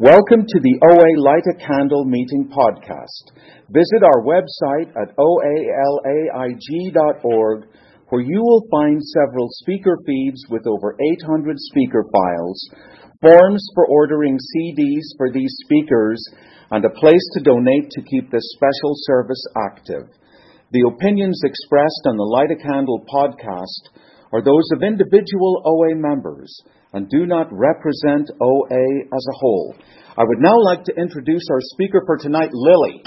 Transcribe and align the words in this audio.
Welcome 0.00 0.48
to 0.48 0.60
the 0.64 0.80
OA 0.80 1.20
Light 1.20 1.44
a 1.44 1.60
Candle 1.60 2.08
Meeting 2.08 2.48
podcast. 2.48 3.36
Visit 3.68 4.00
our 4.00 4.24
website 4.24 4.88
at 4.96 5.12
oalaig.org 5.20 6.56
where 8.08 8.22
you 8.22 8.40
will 8.40 8.64
find 8.70 9.02
several 9.02 9.50
speaker 9.60 9.98
feeds 10.06 10.42
with 10.48 10.66
over 10.66 10.96
800 10.96 11.54
speaker 11.58 12.06
files, 12.10 12.70
forms 13.20 13.62
for 13.74 13.86
ordering 13.88 14.38
CDs 14.38 15.04
for 15.18 15.30
these 15.30 15.54
speakers, 15.66 16.24
and 16.70 16.82
a 16.82 16.96
place 16.96 17.28
to 17.34 17.44
donate 17.44 17.90
to 17.90 18.00
keep 18.00 18.30
this 18.30 18.56
special 18.56 18.94
service 19.04 19.44
active. 19.68 20.08
The 20.72 20.90
opinions 20.96 21.42
expressed 21.44 22.06
on 22.06 22.16
the 22.16 22.24
Light 22.24 22.50
a 22.50 22.56
Candle 22.56 23.04
podcast 23.04 23.90
are 24.32 24.40
those 24.40 24.70
of 24.72 24.82
individual 24.82 25.60
OA 25.66 25.94
members 25.94 26.58
and 26.92 27.08
do 27.08 27.26
not 27.26 27.48
represent 27.50 28.30
OA 28.40 28.84
as 29.14 29.26
a 29.30 29.36
whole. 29.38 29.74
I 30.16 30.24
would 30.24 30.38
now 30.38 30.58
like 30.58 30.84
to 30.84 30.92
introduce 30.96 31.46
our 31.50 31.60
speaker 31.60 32.02
for 32.04 32.18
tonight, 32.18 32.50
Lily. 32.52 33.02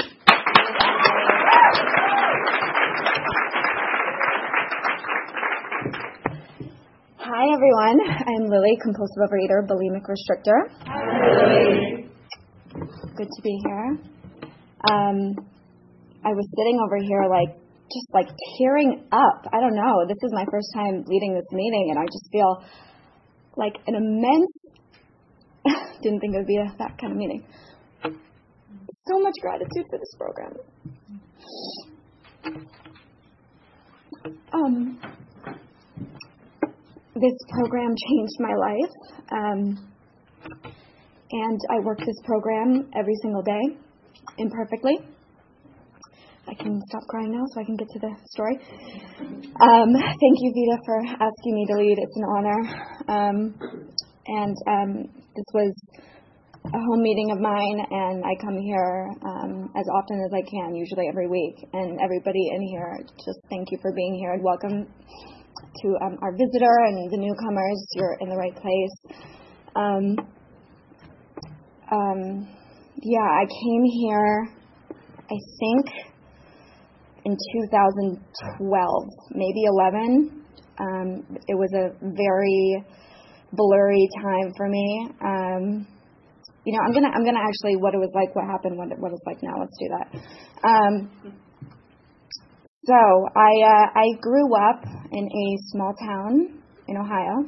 Hi, 7.19 7.45
everyone. 7.53 7.99
I'm 8.07 8.49
Lily, 8.49 8.77
compulsive 8.81 9.19
overeater, 9.27 9.67
bulimic 9.67 10.07
restrictor. 10.07 10.69
Hi. 10.87 12.07
Good 13.17 13.27
to 13.27 13.41
be 13.43 13.59
here. 13.65 13.97
Um, 14.89 15.35
I 16.23 16.31
was 16.31 16.47
sitting 16.55 16.79
over 16.79 16.97
here, 17.03 17.27
like, 17.29 17.59
just 17.91 18.07
like 18.13 18.27
tearing 18.57 19.05
up. 19.11 19.45
I 19.51 19.59
don't 19.59 19.75
know. 19.75 20.07
This 20.07 20.17
is 20.23 20.31
my 20.33 20.45
first 20.49 20.67
time 20.73 21.03
leading 21.05 21.35
this 21.35 21.45
meeting, 21.51 21.91
and 21.91 21.99
I 21.99 22.05
just 22.05 22.31
feel 22.31 22.63
like 23.55 23.75
an 23.87 23.95
immense. 23.95 24.51
didn't 26.01 26.19
think 26.19 26.35
it 26.35 26.37
would 26.37 26.47
be 26.47 26.57
a, 26.57 26.75
that 26.79 26.97
kind 26.99 27.13
of 27.13 27.17
meeting. 27.17 27.45
So 28.03 29.19
much 29.19 29.35
gratitude 29.41 29.85
for 29.89 29.99
this 29.99 30.15
program. 30.17 30.53
Um, 34.53 34.99
this 37.15 37.33
program 37.49 37.95
changed 38.09 38.37
my 38.39 38.55
life. 38.55 38.91
Um, 39.31 39.89
and 41.31 41.59
I 41.71 41.79
work 41.79 41.99
this 41.99 42.21
program 42.25 42.89
every 42.95 43.15
single 43.21 43.41
day 43.41 43.77
imperfectly. 44.37 44.99
I 46.47 46.53
can 46.55 46.81
stop 46.89 47.03
crying 47.07 47.31
now 47.31 47.43
so 47.53 47.61
I 47.61 47.63
can 47.63 47.75
get 47.77 47.87
to 47.89 47.99
the 47.99 48.11
story. 48.31 48.59
Um, 49.61 49.93
thank 49.95 50.35
you, 50.43 50.51
Vita, 50.51 50.77
for 50.85 50.99
asking 51.23 51.55
me 51.55 51.65
to 51.67 51.75
lead. 51.77 51.97
It's 51.99 52.17
an 52.17 52.23
honor. 52.35 52.59
Um, 53.07 53.55
and 54.27 54.55
um, 54.67 54.91
this 55.35 55.45
was 55.53 55.73
a 56.65 56.79
home 56.79 57.01
meeting 57.01 57.31
of 57.31 57.39
mine, 57.39 57.79
and 57.89 58.23
I 58.25 58.35
come 58.43 58.57
here 58.57 59.07
um, 59.23 59.71
as 59.75 59.85
often 59.95 60.19
as 60.25 60.33
I 60.33 60.41
can, 60.49 60.75
usually 60.75 61.07
every 61.07 61.27
week. 61.27 61.55
And 61.71 61.99
everybody 62.01 62.49
in 62.55 62.61
here, 62.67 62.99
just 63.25 63.39
thank 63.49 63.71
you 63.71 63.77
for 63.81 63.93
being 63.93 64.15
here 64.15 64.33
and 64.33 64.43
welcome 64.43 64.85
to 64.85 65.87
um, 66.03 66.17
our 66.21 66.33
visitor 66.33 66.75
and 66.87 67.11
the 67.11 67.17
newcomers. 67.17 67.87
You're 67.95 68.17
in 68.19 68.29
the 68.29 68.37
right 68.37 68.55
place. 68.55 68.95
Um, 69.75 70.17
yeah, 73.01 73.19
I 73.19 73.45
came 73.45 73.83
here, 73.83 74.49
I 75.29 75.37
think 75.59 76.12
in 77.25 77.37
2012, 77.69 79.09
maybe 79.31 79.63
11. 79.65 80.43
Um, 80.79 81.37
it 81.47 81.55
was 81.55 81.71
a 81.73 81.93
very 82.01 82.83
blurry 83.53 84.09
time 84.21 84.51
for 84.57 84.67
me. 84.67 85.07
Um, 85.21 85.87
you 86.65 86.73
know, 86.73 86.79
I'm 86.85 86.93
gonna 86.93 87.11
I'm 87.13 87.25
gonna 87.25 87.43
actually 87.43 87.75
what 87.75 87.93
it 87.93 87.99
was 87.99 88.11
like, 88.15 88.35
what 88.35 88.45
happened, 88.45 88.77
what 88.77 88.87
what 88.99 89.11
it's 89.11 89.25
like 89.25 89.43
now. 89.43 89.59
Let's 89.59 89.77
do 89.79 89.87
that. 89.91 90.07
Um, 90.63 91.11
so 92.85 92.95
I 92.95 93.51
uh, 93.63 93.87
I 93.95 94.07
grew 94.21 94.55
up 94.55 94.83
in 95.11 95.25
a 95.25 95.45
small 95.71 95.93
town 95.93 96.59
in 96.87 96.97
Ohio, 96.97 97.47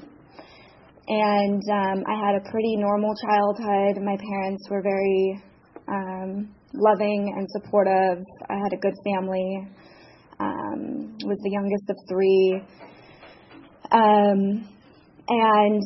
and 1.07 1.63
um, 1.71 2.03
I 2.07 2.15
had 2.27 2.35
a 2.35 2.51
pretty 2.51 2.75
normal 2.77 3.13
childhood. 3.15 4.03
My 4.03 4.17
parents 4.17 4.67
were 4.69 4.81
very 4.81 5.43
um, 5.87 6.54
loving 6.77 7.33
and 7.37 7.47
supportive. 7.51 8.23
I 8.49 8.55
had 8.55 8.73
a 8.73 8.77
good 8.77 8.95
family. 9.03 9.67
Um, 10.39 11.17
was 11.23 11.39
the 11.43 11.51
youngest 11.51 11.89
of 11.89 11.95
three. 12.09 12.61
Um, 13.91 14.67
and 15.29 15.83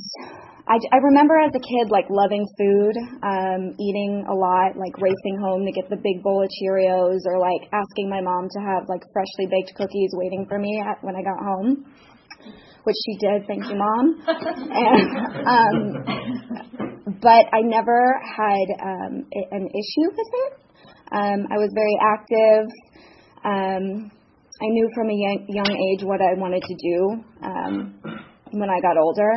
I, 0.70 0.78
I 0.94 0.98
remember 1.02 1.34
as 1.38 1.50
a 1.56 1.60
kid 1.60 1.90
like 1.90 2.06
loving 2.10 2.46
food, 2.58 2.94
um, 3.26 3.74
eating 3.82 4.26
a 4.30 4.34
lot, 4.34 4.78
like 4.78 4.94
racing 5.02 5.42
home 5.42 5.66
to 5.66 5.72
get 5.72 5.90
the 5.90 5.98
big 5.98 6.22
bowl 6.22 6.44
of 6.44 6.50
Cheerios, 6.62 7.26
or 7.26 7.40
like 7.40 7.70
asking 7.74 8.10
my 8.10 8.22
mom 8.22 8.48
to 8.54 8.60
have 8.62 8.90
like 8.90 9.02
freshly 9.14 9.50
baked 9.50 9.74
cookies 9.76 10.12
waiting 10.14 10.46
for 10.48 10.60
me 10.60 10.82
at, 10.86 11.04
when 11.04 11.16
I 11.16 11.22
got 11.22 11.42
home, 11.42 11.86
which 12.84 12.96
she 13.06 13.18
did. 13.18 13.48
Thank 13.48 13.66
you, 13.66 13.78
mom. 13.78 14.22
and, 14.70 15.98
um, 16.06 17.18
but 17.22 17.46
I 17.52 17.62
never 17.62 18.22
had 18.22 18.68
um, 18.82 19.26
an 19.34 19.66
issue 19.74 20.10
with 20.14 20.32
it. 20.34 20.69
Um, 21.12 21.48
I 21.50 21.58
was 21.58 21.72
very 21.74 21.98
active. 22.02 22.66
Um, 23.44 24.12
I 24.62 24.68
knew 24.70 24.90
from 24.94 25.10
a 25.10 25.16
young, 25.16 25.46
young 25.48 25.72
age 25.72 26.04
what 26.04 26.22
I 26.22 26.36
wanted 26.36 26.62
to 26.62 26.76
do 26.76 26.98
um, 27.42 28.00
when 28.52 28.70
I 28.70 28.80
got 28.82 28.98
older. 28.98 29.32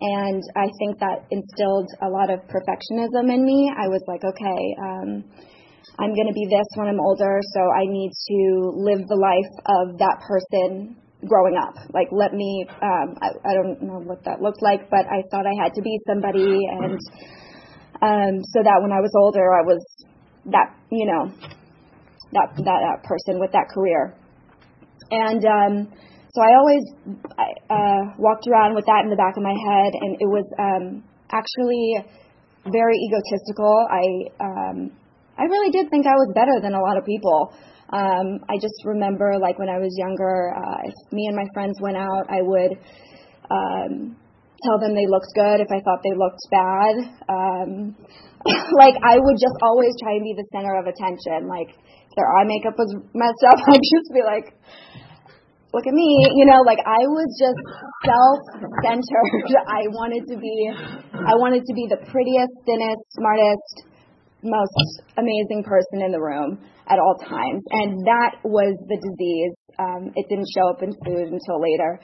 And 0.00 0.42
I 0.56 0.68
think 0.78 1.00
that 1.00 1.26
instilled 1.30 1.88
a 2.00 2.08
lot 2.08 2.30
of 2.30 2.40
perfectionism 2.48 3.32
in 3.32 3.44
me. 3.44 3.72
I 3.72 3.88
was 3.88 4.00
like, 4.06 4.24
okay, 4.24 4.62
um, 4.80 5.24
I'm 5.98 6.14
going 6.14 6.28
to 6.28 6.36
be 6.36 6.46
this 6.48 6.68
when 6.76 6.88
I'm 6.88 7.00
older, 7.00 7.40
so 7.52 7.60
I 7.76 7.84
need 7.84 8.08
to 8.08 8.72
live 8.80 9.04
the 9.08 9.20
life 9.20 9.52
of 9.66 9.98
that 9.98 10.16
person 10.24 10.96
growing 11.28 11.56
up. 11.56 11.76
Like, 11.92 12.08
let 12.12 12.32
me, 12.32 12.64
um, 12.80 13.16
I, 13.20 13.28
I 13.44 13.52
don't 13.52 13.82
know 13.82 14.00
what 14.00 14.24
that 14.24 14.40
looked 14.40 14.62
like, 14.62 14.88
but 14.88 15.04
I 15.04 15.20
thought 15.30 15.44
I 15.44 15.52
had 15.60 15.74
to 15.74 15.82
be 15.82 15.98
somebody, 16.08 16.64
and 16.64 16.96
um, 18.00 18.40
so 18.56 18.64
that 18.64 18.80
when 18.80 18.92
I 18.92 19.04
was 19.04 19.12
older, 19.12 19.44
I 19.52 19.60
was 19.60 19.84
that 20.46 20.74
you 20.90 21.06
know 21.06 21.32
that 22.32 22.48
that, 22.56 22.80
that 22.80 23.04
person 23.04 23.40
with 23.40 23.52
that 23.52 23.68
career. 23.74 24.14
And 25.10 25.44
um, 25.44 25.92
so 26.30 26.38
I 26.42 26.54
always 26.54 26.84
uh, 27.68 28.02
walked 28.18 28.46
around 28.46 28.74
with 28.74 28.86
that 28.86 29.02
in 29.02 29.10
the 29.10 29.18
back 29.18 29.36
of 29.36 29.42
my 29.42 29.54
head, 29.54 29.92
and 29.98 30.14
it 30.20 30.30
was 30.30 30.46
um, 30.58 31.02
actually 31.32 31.98
very 32.70 32.94
egotistical. 32.94 33.74
I 33.90 34.04
um, 34.38 34.90
I 35.38 35.44
really 35.44 35.70
did 35.70 35.90
think 35.90 36.06
I 36.06 36.14
was 36.14 36.30
better 36.34 36.60
than 36.62 36.74
a 36.74 36.80
lot 36.80 36.96
of 36.96 37.04
people. 37.04 37.52
Um, 37.90 38.38
I 38.48 38.54
just 38.62 38.84
remember, 38.84 39.34
like 39.40 39.58
when 39.58 39.68
I 39.68 39.78
was 39.78 39.90
younger, 39.98 40.54
uh, 40.54 40.86
if 40.86 40.94
me 41.12 41.26
and 41.26 41.34
my 41.34 41.46
friends 41.54 41.74
went 41.80 41.96
out, 41.96 42.30
I 42.30 42.38
would 42.42 42.78
um, 43.50 44.14
tell 44.62 44.78
them 44.78 44.94
they 44.94 45.10
looked 45.10 45.34
good 45.34 45.58
if 45.58 45.66
I 45.72 45.80
thought 45.82 45.98
they 46.04 46.14
looked 46.14 46.44
bad. 46.50 46.94
Um, 47.26 47.96
like 48.80 48.96
I 49.04 49.20
would 49.20 49.36
just 49.36 49.56
always 49.62 49.92
try 50.00 50.16
and 50.16 50.24
be 50.24 50.34
the 50.36 50.48
center 50.52 50.72
of 50.80 50.88
attention. 50.88 51.48
Like 51.48 51.76
if 51.76 52.12
their 52.16 52.28
eye 52.28 52.48
makeup 52.48 52.74
was 52.78 52.90
messed 53.12 53.44
up, 53.44 53.60
I'd 53.68 53.84
just 53.84 54.08
be 54.12 54.24
like, 54.24 54.56
look 55.72 55.86
at 55.86 55.94
me, 55.94 56.08
you 56.34 56.46
know, 56.46 56.64
like 56.64 56.80
I 56.80 57.04
was 57.04 57.28
just 57.36 57.62
self-centered. 58.04 59.54
I 59.68 59.86
wanted 59.92 60.24
to 60.32 60.36
be, 60.40 60.72
I 61.14 61.34
wanted 61.36 61.62
to 61.66 61.74
be 61.74 61.86
the 61.86 62.00
prettiest, 62.10 62.54
thinnest, 62.66 63.04
smartest, 63.14 63.90
most 64.42 65.04
amazing 65.18 65.62
person 65.64 66.00
in 66.00 66.12
the 66.12 66.20
room 66.20 66.58
at 66.88 66.98
all 66.98 67.14
times, 67.20 67.62
and 67.70 68.06
that 68.06 68.40
was 68.42 68.74
the 68.88 68.96
disease. 68.96 69.54
Um, 69.78 70.12
it 70.16 70.26
didn't 70.28 70.48
show 70.56 70.68
up 70.70 70.82
in 70.82 70.92
food 71.04 71.28
until 71.28 71.60
later, 71.60 72.00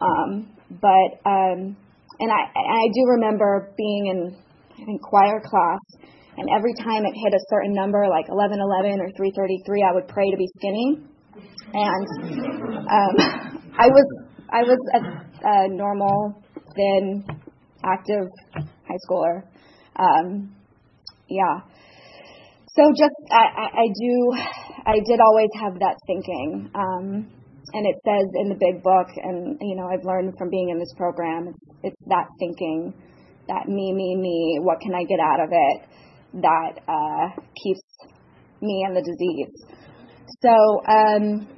um, 0.00 0.52
but 0.70 1.10
um, 1.24 1.76
and 2.20 2.30
I, 2.30 2.52
I 2.52 2.84
do 2.92 3.16
remember 3.16 3.72
being 3.76 4.06
in 4.06 4.36
I 4.80 4.84
think 4.84 5.02
choir 5.02 5.40
class, 5.44 5.80
and 6.36 6.48
every 6.56 6.72
time 6.74 7.04
it 7.04 7.12
hit 7.12 7.34
a 7.34 7.44
certain 7.50 7.74
number, 7.74 8.08
like 8.08 8.28
1111 8.28 9.00
or 9.00 9.10
333, 9.12 9.84
I 9.84 9.92
would 9.92 10.08
pray 10.08 10.30
to 10.30 10.36
be 10.36 10.48
skinny. 10.56 11.04
And 11.72 12.06
um, 12.88 13.14
I 13.76 13.86
was 13.86 14.06
I 14.48 14.62
was 14.62 14.78
a, 14.94 15.00
a 15.46 15.68
normal, 15.68 16.42
thin, 16.74 17.24
active 17.84 18.26
high 18.88 18.98
schooler. 19.08 19.42
Um, 19.96 20.54
yeah. 21.28 21.60
So 22.74 22.82
just 22.96 23.14
I, 23.30 23.44
I, 23.44 23.66
I 23.82 23.86
do 24.00 24.32
I 24.86 24.94
did 25.04 25.20
always 25.20 25.50
have 25.60 25.74
that 25.80 25.96
thinking. 26.06 26.70
Um, 26.74 27.30
and 27.72 27.86
it 27.86 27.94
says 28.04 28.26
in 28.40 28.48
the 28.48 28.58
big 28.58 28.82
book, 28.82 29.06
and 29.22 29.58
you 29.60 29.76
know 29.76 29.86
I've 29.86 30.04
learned 30.04 30.34
from 30.38 30.50
being 30.50 30.70
in 30.70 30.78
this 30.78 30.92
program, 30.96 31.48
it's 31.48 31.92
it's 31.92 32.02
that 32.08 32.26
thinking 32.38 32.94
that 33.50 33.66
me, 33.66 33.92
me, 33.92 34.14
me, 34.14 34.58
what 34.62 34.78
can 34.80 34.94
I 34.94 35.02
get 35.04 35.18
out 35.18 35.42
of 35.42 35.50
it 35.50 35.78
that 36.42 36.78
uh, 36.86 37.34
keeps 37.58 37.82
me 38.62 38.84
in 38.86 38.94
the 38.94 39.02
disease. 39.02 39.50
So 40.38 40.54
um, 40.86 41.48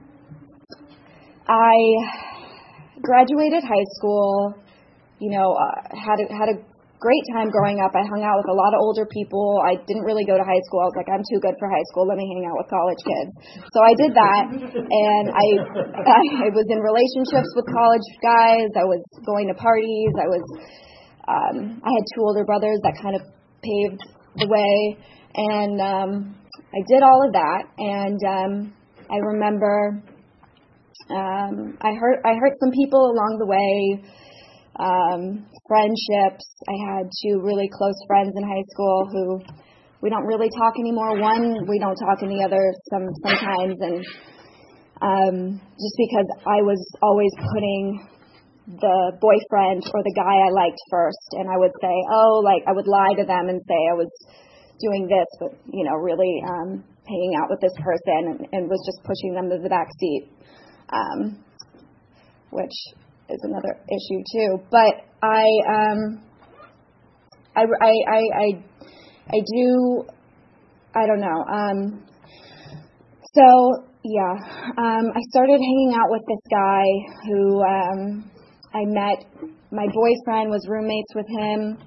I 1.47 1.77
graduated 3.03 3.63
high 3.63 3.87
school, 3.99 4.55
you 5.19 5.31
know, 5.31 5.53
uh, 5.53 5.93
had 5.93 6.19
a, 6.25 6.27
had 6.33 6.49
a 6.49 6.57
great 7.03 7.27
time 7.35 7.51
growing 7.51 7.83
up. 7.83 7.91
I 7.99 8.07
hung 8.07 8.23
out 8.23 8.39
with 8.39 8.49
a 8.49 8.57
lot 8.57 8.73
of 8.73 8.81
older 8.81 9.05
people. 9.11 9.61
I 9.61 9.75
didn't 9.75 10.07
really 10.07 10.25
go 10.25 10.39
to 10.39 10.47
high 10.47 10.63
school. 10.71 10.87
I 10.87 10.89
was 10.89 10.97
like, 10.97 11.11
I'm 11.11 11.27
too 11.27 11.43
good 11.43 11.59
for 11.59 11.67
high 11.67 11.85
school. 11.91 12.07
Let 12.07 12.17
me 12.17 12.25
hang 12.31 12.47
out 12.47 12.57
with 12.57 12.71
college 12.71 13.03
kids. 13.03 13.31
So 13.75 13.83
I 13.83 13.93
did 13.99 14.15
that, 14.15 14.43
and 14.55 15.25
I 15.35 15.47
I 16.47 16.49
was 16.55 16.67
in 16.71 16.79
relationships 16.79 17.51
with 17.59 17.67
college 17.69 18.07
guys. 18.23 18.71
I 18.79 18.87
was 18.87 19.03
going 19.27 19.51
to 19.51 19.57
parties. 19.59 20.15
I 20.15 20.31
was 20.31 20.47
um, 21.29 21.81
I 21.85 21.91
had 21.91 22.05
two 22.15 22.23
older 22.23 22.45
brothers 22.45 22.79
that 22.83 22.99
kind 23.01 23.17
of 23.17 23.23
paved 23.63 24.03
the 24.37 24.49
way, 24.49 24.99
and 25.35 25.81
um, 25.81 26.37
I 26.55 26.81
did 26.89 27.03
all 27.03 27.27
of 27.27 27.33
that. 27.33 27.63
And 27.79 28.21
um, 28.27 28.75
I 29.11 29.17
remember 29.17 30.03
um, 31.11 31.79
I 31.81 31.93
hurt 31.95 32.21
I 32.25 32.35
hurt 32.35 32.59
some 32.61 32.71
people 32.73 33.01
along 33.01 33.39
the 33.39 33.47
way. 33.47 34.03
Um, 34.73 35.47
friendships. 35.69 36.45
I 36.69 36.77
had 36.89 37.05
two 37.23 37.41
really 37.41 37.69
close 37.69 37.95
friends 38.07 38.33
in 38.37 38.43
high 38.43 38.65
school 38.73 39.09
who 39.13 39.25
we 40.01 40.11
don't 40.11 40.25
really 40.25 40.49
talk 40.49 40.75
anymore. 40.79 41.21
One 41.21 41.69
we 41.69 41.79
don't 41.79 41.97
talk 41.97 42.19
any 42.23 42.43
other 42.43 42.75
some 42.91 43.07
sometimes, 43.23 43.77
and 43.81 43.99
um, 45.01 45.61
just 45.77 45.97
because 45.97 46.29
I 46.47 46.61
was 46.61 46.81
always 47.01 47.31
putting 47.37 48.12
the 48.67 48.99
boyfriend 49.21 49.83
or 49.93 50.03
the 50.03 50.15
guy 50.15 50.37
I 50.47 50.51
liked 50.55 50.81
first, 50.91 51.35
and 51.39 51.51
I 51.51 51.59
would 51.59 51.75
say, 51.81 51.95
oh, 52.11 52.43
like 52.45 52.63
I 52.67 52.73
would 52.73 52.87
lie 52.87 53.15
to 53.19 53.25
them 53.25 53.49
and 53.49 53.61
say 53.67 53.81
I 53.91 53.97
was 53.99 54.11
doing 54.81 55.07
this, 55.07 55.29
but 55.41 55.53
you 55.73 55.85
know, 55.85 55.97
really 55.99 56.43
um, 56.47 56.85
hanging 57.07 57.35
out 57.41 57.51
with 57.51 57.61
this 57.61 57.75
person, 57.83 58.31
and, 58.31 58.41
and 58.53 58.71
was 58.71 58.83
just 58.87 59.03
pushing 59.03 59.35
them 59.35 59.51
to 59.51 59.59
the 59.63 59.69
back 59.69 59.89
seat 59.99 60.31
um, 60.93 61.39
which 62.51 62.73
is 63.29 63.41
another 63.43 63.81
issue 63.89 64.23
too. 64.31 64.59
But 64.71 65.07
I, 65.23 65.45
um, 65.69 66.23
I, 67.57 67.63
I, 67.63 67.93
I, 68.09 68.21
I, 68.37 68.65
I 69.31 69.41
do, 69.55 70.05
I 70.95 71.07
don't 71.07 71.21
know. 71.21 71.45
Um, 71.51 72.05
so 73.35 73.87
yeah, 74.05 74.35
um, 74.77 75.05
I 75.15 75.21
started 75.31 75.59
hanging 75.59 75.95
out 75.95 76.11
with 76.11 76.23
this 76.29 76.43
guy 76.51 76.85
who 77.29 77.63
um, 77.63 78.31
I 78.75 78.85
met. 78.87 79.25
My 79.71 79.87
boyfriend 79.87 80.51
was 80.51 80.67
roommates 80.69 81.15
with 81.15 81.29
him 81.29 81.79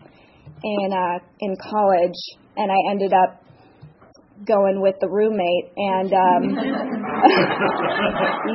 in 0.64 0.94
uh, 0.94 1.20
in 1.40 1.58
college, 1.62 2.16
and 2.58 2.72
I 2.72 2.78
ended 2.92 3.14
up 3.14 3.46
going 4.44 4.82
with 4.82 4.96
the 5.00 5.08
roommate 5.08 5.72
and 5.78 6.12
um 6.12 6.44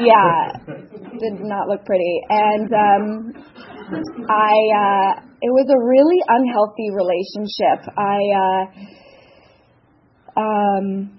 yeah 0.04 0.52
did 1.18 1.40
not 1.40 1.68
look 1.68 1.86
pretty 1.86 2.20
and 2.28 2.70
um 2.72 3.32
i 4.28 4.52
uh 4.76 5.14
it 5.40 5.48
was 5.48 5.70
a 5.70 5.78
really 5.80 6.20
unhealthy 6.28 6.90
relationship 6.92 7.80
i 7.96 8.30
uh 8.36 8.66
um 10.40 11.18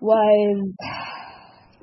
was 0.00 0.72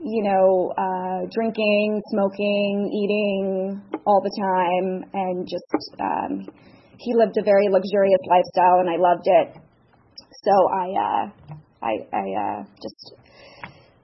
you 0.02 0.24
know 0.24 0.72
uh 0.78 1.26
drinking 1.34 2.02
smoking 2.10 2.90
eating 2.94 3.82
all 4.06 4.22
the 4.22 4.34
time 4.38 5.10
and 5.14 5.48
just 5.48 5.90
um 6.00 6.48
he 6.98 7.14
lived 7.14 7.36
a 7.38 7.44
very 7.44 7.68
luxurious 7.70 8.22
lifestyle 8.30 8.80
and 8.80 8.90
i 8.90 8.96
loved 8.96 9.26
it 9.26 9.66
so 10.46 10.54
I 10.70 10.88
uh, 10.94 11.56
I, 11.82 11.94
I 12.14 12.26
uh, 12.38 12.64
just 12.82 13.14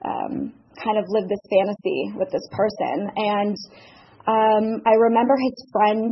um, 0.04 0.54
kind 0.84 0.98
of 0.98 1.06
lived 1.08 1.30
this 1.30 1.46
fantasy 1.50 2.14
with 2.16 2.32
this 2.32 2.48
person. 2.52 3.10
And 3.16 3.56
um, 4.28 4.82
I 4.86 4.94
remember 4.98 5.36
his 5.38 5.66
friend 5.72 6.12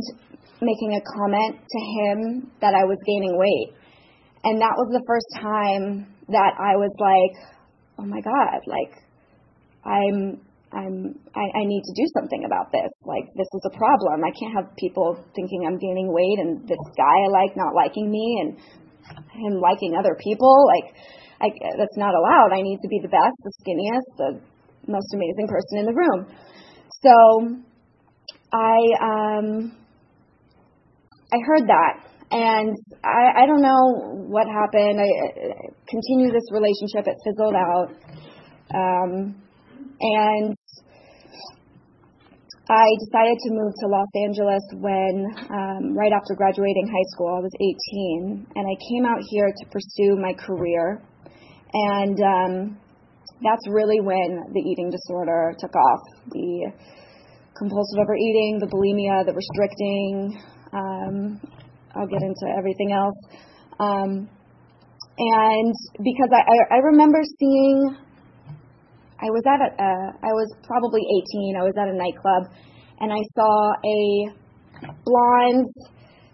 making 0.60 0.94
a 0.94 1.02
comment 1.02 1.56
to 1.58 1.80
him 1.80 2.50
that 2.60 2.74
I 2.74 2.84
was 2.84 2.98
gaining 3.06 3.38
weight. 3.38 3.74
And 4.44 4.60
that 4.60 4.74
was 4.76 4.88
the 4.92 5.02
first 5.06 5.26
time 5.42 6.14
that 6.28 6.52
I 6.58 6.76
was 6.76 6.94
like, 6.98 7.58
oh 7.98 8.06
my 8.06 8.20
God, 8.20 8.60
like, 8.66 8.94
I'm 9.84 10.40
I'm 10.72 11.18
I, 11.34 11.44
I 11.60 11.62
need 11.66 11.82
to 11.82 11.94
do 11.98 12.06
something 12.14 12.44
about 12.46 12.70
this. 12.70 12.90
Like 13.02 13.26
this 13.34 13.50
is 13.50 13.62
a 13.66 13.74
problem. 13.74 14.22
I 14.22 14.30
can't 14.38 14.54
have 14.54 14.76
people 14.76 15.18
thinking 15.34 15.66
I'm 15.66 15.78
gaining 15.78 16.12
weight 16.12 16.38
and 16.38 16.62
this 16.62 16.84
guy 16.96 17.16
I 17.26 17.28
like 17.30 17.56
not 17.56 17.74
liking 17.74 18.10
me 18.10 18.26
and 18.42 18.50
him 19.34 19.58
liking 19.58 19.96
other 19.98 20.16
people. 20.22 20.54
Like 20.70 20.94
I, 21.42 21.48
that's 21.76 21.96
not 21.96 22.14
allowed. 22.14 22.52
I 22.52 22.62
need 22.62 22.78
to 22.82 22.88
be 22.88 23.00
the 23.02 23.08
best, 23.08 23.34
the 23.42 23.52
skinniest, 23.64 24.08
the 24.18 24.30
most 24.86 25.12
amazing 25.14 25.48
person 25.48 25.78
in 25.78 25.86
the 25.86 25.96
room. 25.96 26.26
So 27.02 27.14
I 28.52 28.78
um, 29.00 29.76
I 31.32 31.38
heard 31.46 31.66
that, 31.68 32.06
and 32.30 32.76
I, 33.04 33.42
I 33.42 33.46
don't 33.46 33.62
know 33.62 34.26
what 34.28 34.46
happened. 34.46 35.00
I, 35.00 35.06
I 35.06 35.70
continued 35.88 36.34
this 36.34 36.50
relationship. 36.52 37.06
It 37.06 37.16
fizzled 37.24 37.54
out, 37.54 37.88
um, 38.74 39.40
and 40.00 40.56
I 42.70 42.86
decided 43.02 43.34
to 43.34 43.50
move 43.50 43.74
to 43.82 43.86
Los 43.90 44.10
Angeles 44.14 44.62
when, 44.78 45.26
um, 45.50 45.98
right 45.98 46.12
after 46.14 46.38
graduating 46.38 46.86
high 46.86 47.08
school, 47.10 47.34
I 47.34 47.42
was 47.42 47.50
18, 47.58 48.46
and 48.54 48.62
I 48.62 48.76
came 48.94 49.04
out 49.04 49.18
here 49.26 49.50
to 49.50 49.64
pursue 49.74 50.14
my 50.14 50.32
career 50.38 51.02
and 51.72 52.18
um, 52.20 52.78
that's 53.42 53.66
really 53.70 54.00
when 54.00 54.42
the 54.52 54.60
eating 54.60 54.90
disorder 54.90 55.54
took 55.58 55.74
off. 55.74 56.00
The 56.30 56.72
compulsive 57.56 57.98
overeating, 58.00 58.58
the 58.58 58.66
bulimia, 58.66 59.24
the 59.24 59.34
restricting. 59.34 60.40
Um, 60.72 61.40
I'll 61.94 62.06
get 62.06 62.22
into 62.22 62.46
everything 62.56 62.92
else. 62.92 63.16
Um, 63.78 64.28
and 65.18 65.74
because 65.98 66.30
I, 66.32 66.40
I, 66.40 66.76
I 66.76 66.78
remember 66.78 67.20
seeing, 67.38 67.96
I 69.20 69.28
was 69.28 69.44
at 69.44 69.60
a, 69.60 69.68
uh, 69.76 70.08
I 70.24 70.32
was 70.32 70.48
probably 70.64 71.04
18. 71.04 71.56
I 71.60 71.64
was 71.64 71.76
at 71.76 71.88
a 71.88 71.96
nightclub, 71.96 72.48
and 73.00 73.12
I 73.12 73.20
saw 73.36 73.52
a 73.84 74.00
blonde, 75.04 75.68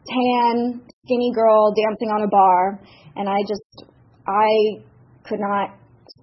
tan, 0.07 0.81
skinny 1.05 1.33
girl 1.35 1.75
dancing 1.75 2.11
on 2.15 2.23
a 2.23 2.31
bar, 2.31 2.81
and 3.17 3.29
I 3.29 3.43
just, 3.49 3.91
I 4.27 4.87
could 5.27 5.41
not 5.41 5.75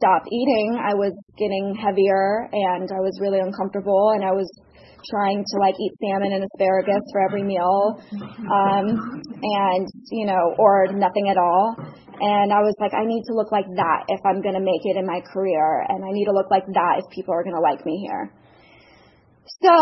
stop 0.04 0.24
eating. 0.32 0.80
I 0.80 0.94
was 0.94 1.14
getting 1.38 1.76
heavier 1.76 2.50
and 2.52 2.90
I 2.92 3.00
was 3.00 3.16
really 3.22 3.40
uncomfortable 3.40 4.12
and 4.16 4.24
I 4.24 4.32
was 4.32 4.48
trying 5.10 5.44
to 5.44 5.56
like 5.60 5.76
eat 5.80 5.94
salmon 6.02 6.32
and 6.34 6.44
asparagus 6.44 7.04
for 7.12 7.22
every 7.24 7.44
meal 7.44 8.00
um 8.48 8.86
and 9.42 9.88
you 10.12 10.26
know 10.26 10.56
or 10.58 10.88
nothing 10.94 11.30
at 11.30 11.38
all 11.38 11.76
and 12.20 12.54
I 12.54 12.62
was 12.62 12.76
like 12.80 12.94
I 12.94 13.06
need 13.06 13.24
to 13.28 13.34
look 13.34 13.52
like 13.52 13.68
that 13.76 14.06
if 14.08 14.22
I'm 14.26 14.42
going 14.42 14.56
to 14.56 14.64
make 14.64 14.86
it 14.86 14.98
in 14.98 15.06
my 15.06 15.20
career 15.34 15.86
and 15.90 16.06
I 16.06 16.12
need 16.12 16.26
to 16.26 16.36
look 16.36 16.52
like 16.52 16.66
that 16.66 17.04
if 17.04 17.06
people 17.12 17.34
are 17.34 17.44
going 17.44 17.56
to 17.56 17.62
like 17.62 17.84
me 17.86 18.06
here. 18.06 18.32
So 19.60 19.76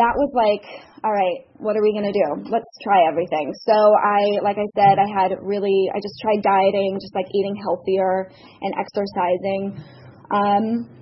that 0.00 0.14
was 0.16 0.30
like 0.34 0.64
all 1.02 1.12
right, 1.12 1.48
what 1.56 1.76
are 1.76 1.82
we 1.82 1.92
going 1.92 2.12
to 2.12 2.12
do? 2.12 2.50
Let's 2.50 2.68
try 2.84 3.08
everything. 3.08 3.52
So 3.64 3.72
I, 3.72 4.44
like 4.44 4.56
I 4.58 4.68
said, 4.76 5.00
I 5.00 5.08
had 5.08 5.32
really, 5.40 5.88
I 5.94 5.96
just 5.96 6.20
tried 6.20 6.42
dieting, 6.42 6.98
just 7.00 7.14
like 7.14 7.24
eating 7.32 7.56
healthier 7.56 8.30
and 8.60 8.74
exercising. 8.76 9.80
Um, 10.28 10.99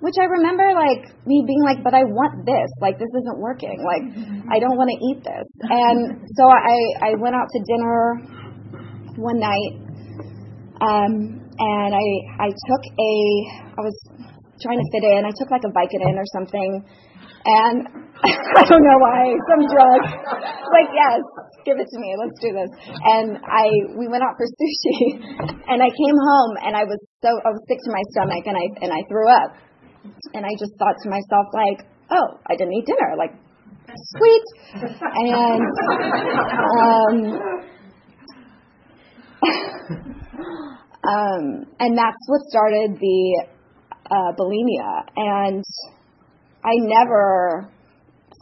which 0.00 0.14
I 0.20 0.26
remember 0.30 0.70
like 0.74 1.10
me 1.26 1.42
being 1.46 1.62
like, 1.64 1.82
but 1.82 1.94
I 1.94 2.04
want 2.06 2.46
this. 2.46 2.70
Like 2.80 2.98
this 2.98 3.10
isn't 3.10 3.38
working. 3.38 3.78
Like 3.82 4.04
I 4.50 4.58
don't 4.58 4.78
want 4.78 4.90
to 4.90 4.98
eat 4.98 5.20
this. 5.24 5.48
And 5.66 6.22
so 6.38 6.46
I, 6.46 7.10
I 7.10 7.18
went 7.18 7.34
out 7.34 7.48
to 7.50 7.58
dinner 7.66 7.98
one 9.18 9.38
night. 9.42 9.74
Um, 10.78 11.42
and 11.58 11.90
I, 11.90 12.06
I 12.38 12.48
took 12.54 12.82
a, 12.86 13.14
I 13.74 13.80
was 13.82 13.96
trying 14.62 14.78
to 14.78 14.88
fit 14.94 15.02
in. 15.02 15.26
I 15.26 15.34
took 15.34 15.50
like 15.50 15.66
a 15.66 15.72
Vicodin 15.74 16.14
or 16.14 16.26
something 16.30 16.86
and 17.44 17.86
I 18.58 18.62
don't 18.66 18.82
know 18.82 18.98
why, 18.98 19.30
some 19.46 19.62
drug. 19.70 20.00
like, 20.74 20.90
yes, 20.90 21.22
give 21.64 21.78
it 21.78 21.86
to 21.86 21.98
me. 22.02 22.10
Let's 22.18 22.38
do 22.42 22.50
this. 22.50 22.70
And 22.98 23.38
I, 23.46 23.70
we 23.94 24.10
went 24.10 24.26
out 24.26 24.34
for 24.34 24.44
sushi, 24.44 25.22
and 25.70 25.78
I 25.78 25.90
came 25.94 26.18
home, 26.18 26.52
and 26.66 26.74
I 26.74 26.82
was 26.82 26.98
so, 27.22 27.30
I 27.30 27.50
was 27.54 27.62
sick 27.70 27.78
to 27.78 27.90
my 27.94 28.02
stomach, 28.10 28.44
and 28.46 28.56
I, 28.58 28.66
and 28.82 28.90
I 28.92 29.00
threw 29.08 29.26
up. 29.30 29.67
And 30.34 30.44
I 30.46 30.50
just 30.58 30.72
thought 30.78 30.96
to 31.02 31.10
myself, 31.10 31.46
like, 31.52 31.86
oh, 32.10 32.38
I 32.46 32.56
didn't 32.56 32.74
eat 32.74 32.86
dinner. 32.86 33.16
Like, 33.16 33.34
sweet. 34.16 34.42
And, 35.14 35.62
um, 36.78 37.40
um, 41.08 41.66
and 41.80 41.96
that's 41.96 42.28
what 42.28 42.40
started 42.48 42.98
the 43.00 43.46
uh, 44.10 44.32
bulimia. 44.38 45.04
And 45.16 45.64
I 46.64 46.72
never 46.76 47.70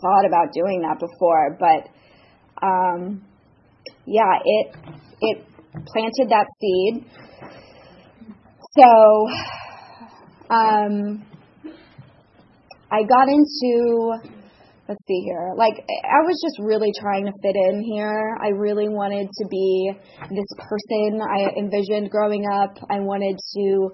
thought 0.01 0.27
about 0.27 0.53
doing 0.53 0.83
that 0.83 0.99
before, 0.99 1.57
but 1.59 1.89
um, 2.67 3.23
yeah, 4.07 4.39
it 4.45 4.75
it 5.21 5.45
planted 5.87 6.29
that 6.31 6.47
seed. 6.61 7.05
So 8.79 9.29
um, 10.51 11.25
I 12.91 13.03
got 13.03 13.29
into 13.29 14.37
let's 14.89 15.05
see 15.07 15.21
here. 15.25 15.53
Like 15.57 15.75
I 15.79 16.23
was 16.23 16.41
just 16.43 16.59
really 16.61 16.93
trying 17.01 17.27
to 17.27 17.33
fit 17.43 17.57
in 17.57 17.83
here. 17.83 18.37
I 18.41 18.49
really 18.49 18.89
wanted 18.89 19.29
to 19.29 19.49
be 19.51 19.93
this 20.31 20.47
person 20.57 21.21
I 21.21 21.51
envisioned 21.59 22.11
growing 22.11 22.45
up. 22.47 22.77
I 22.89 23.01
wanted 23.01 23.37
to 23.57 23.91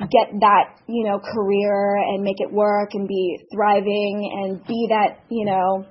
get 0.00 0.40
that, 0.40 0.80
you 0.88 1.04
know, 1.04 1.20
career 1.20 1.96
and 1.96 2.24
make 2.24 2.40
it 2.40 2.52
work 2.52 2.90
and 2.94 3.06
be 3.06 3.38
thriving 3.54 4.30
and 4.42 4.66
be 4.66 4.88
that, 4.90 5.20
you 5.28 5.46
know, 5.46 5.86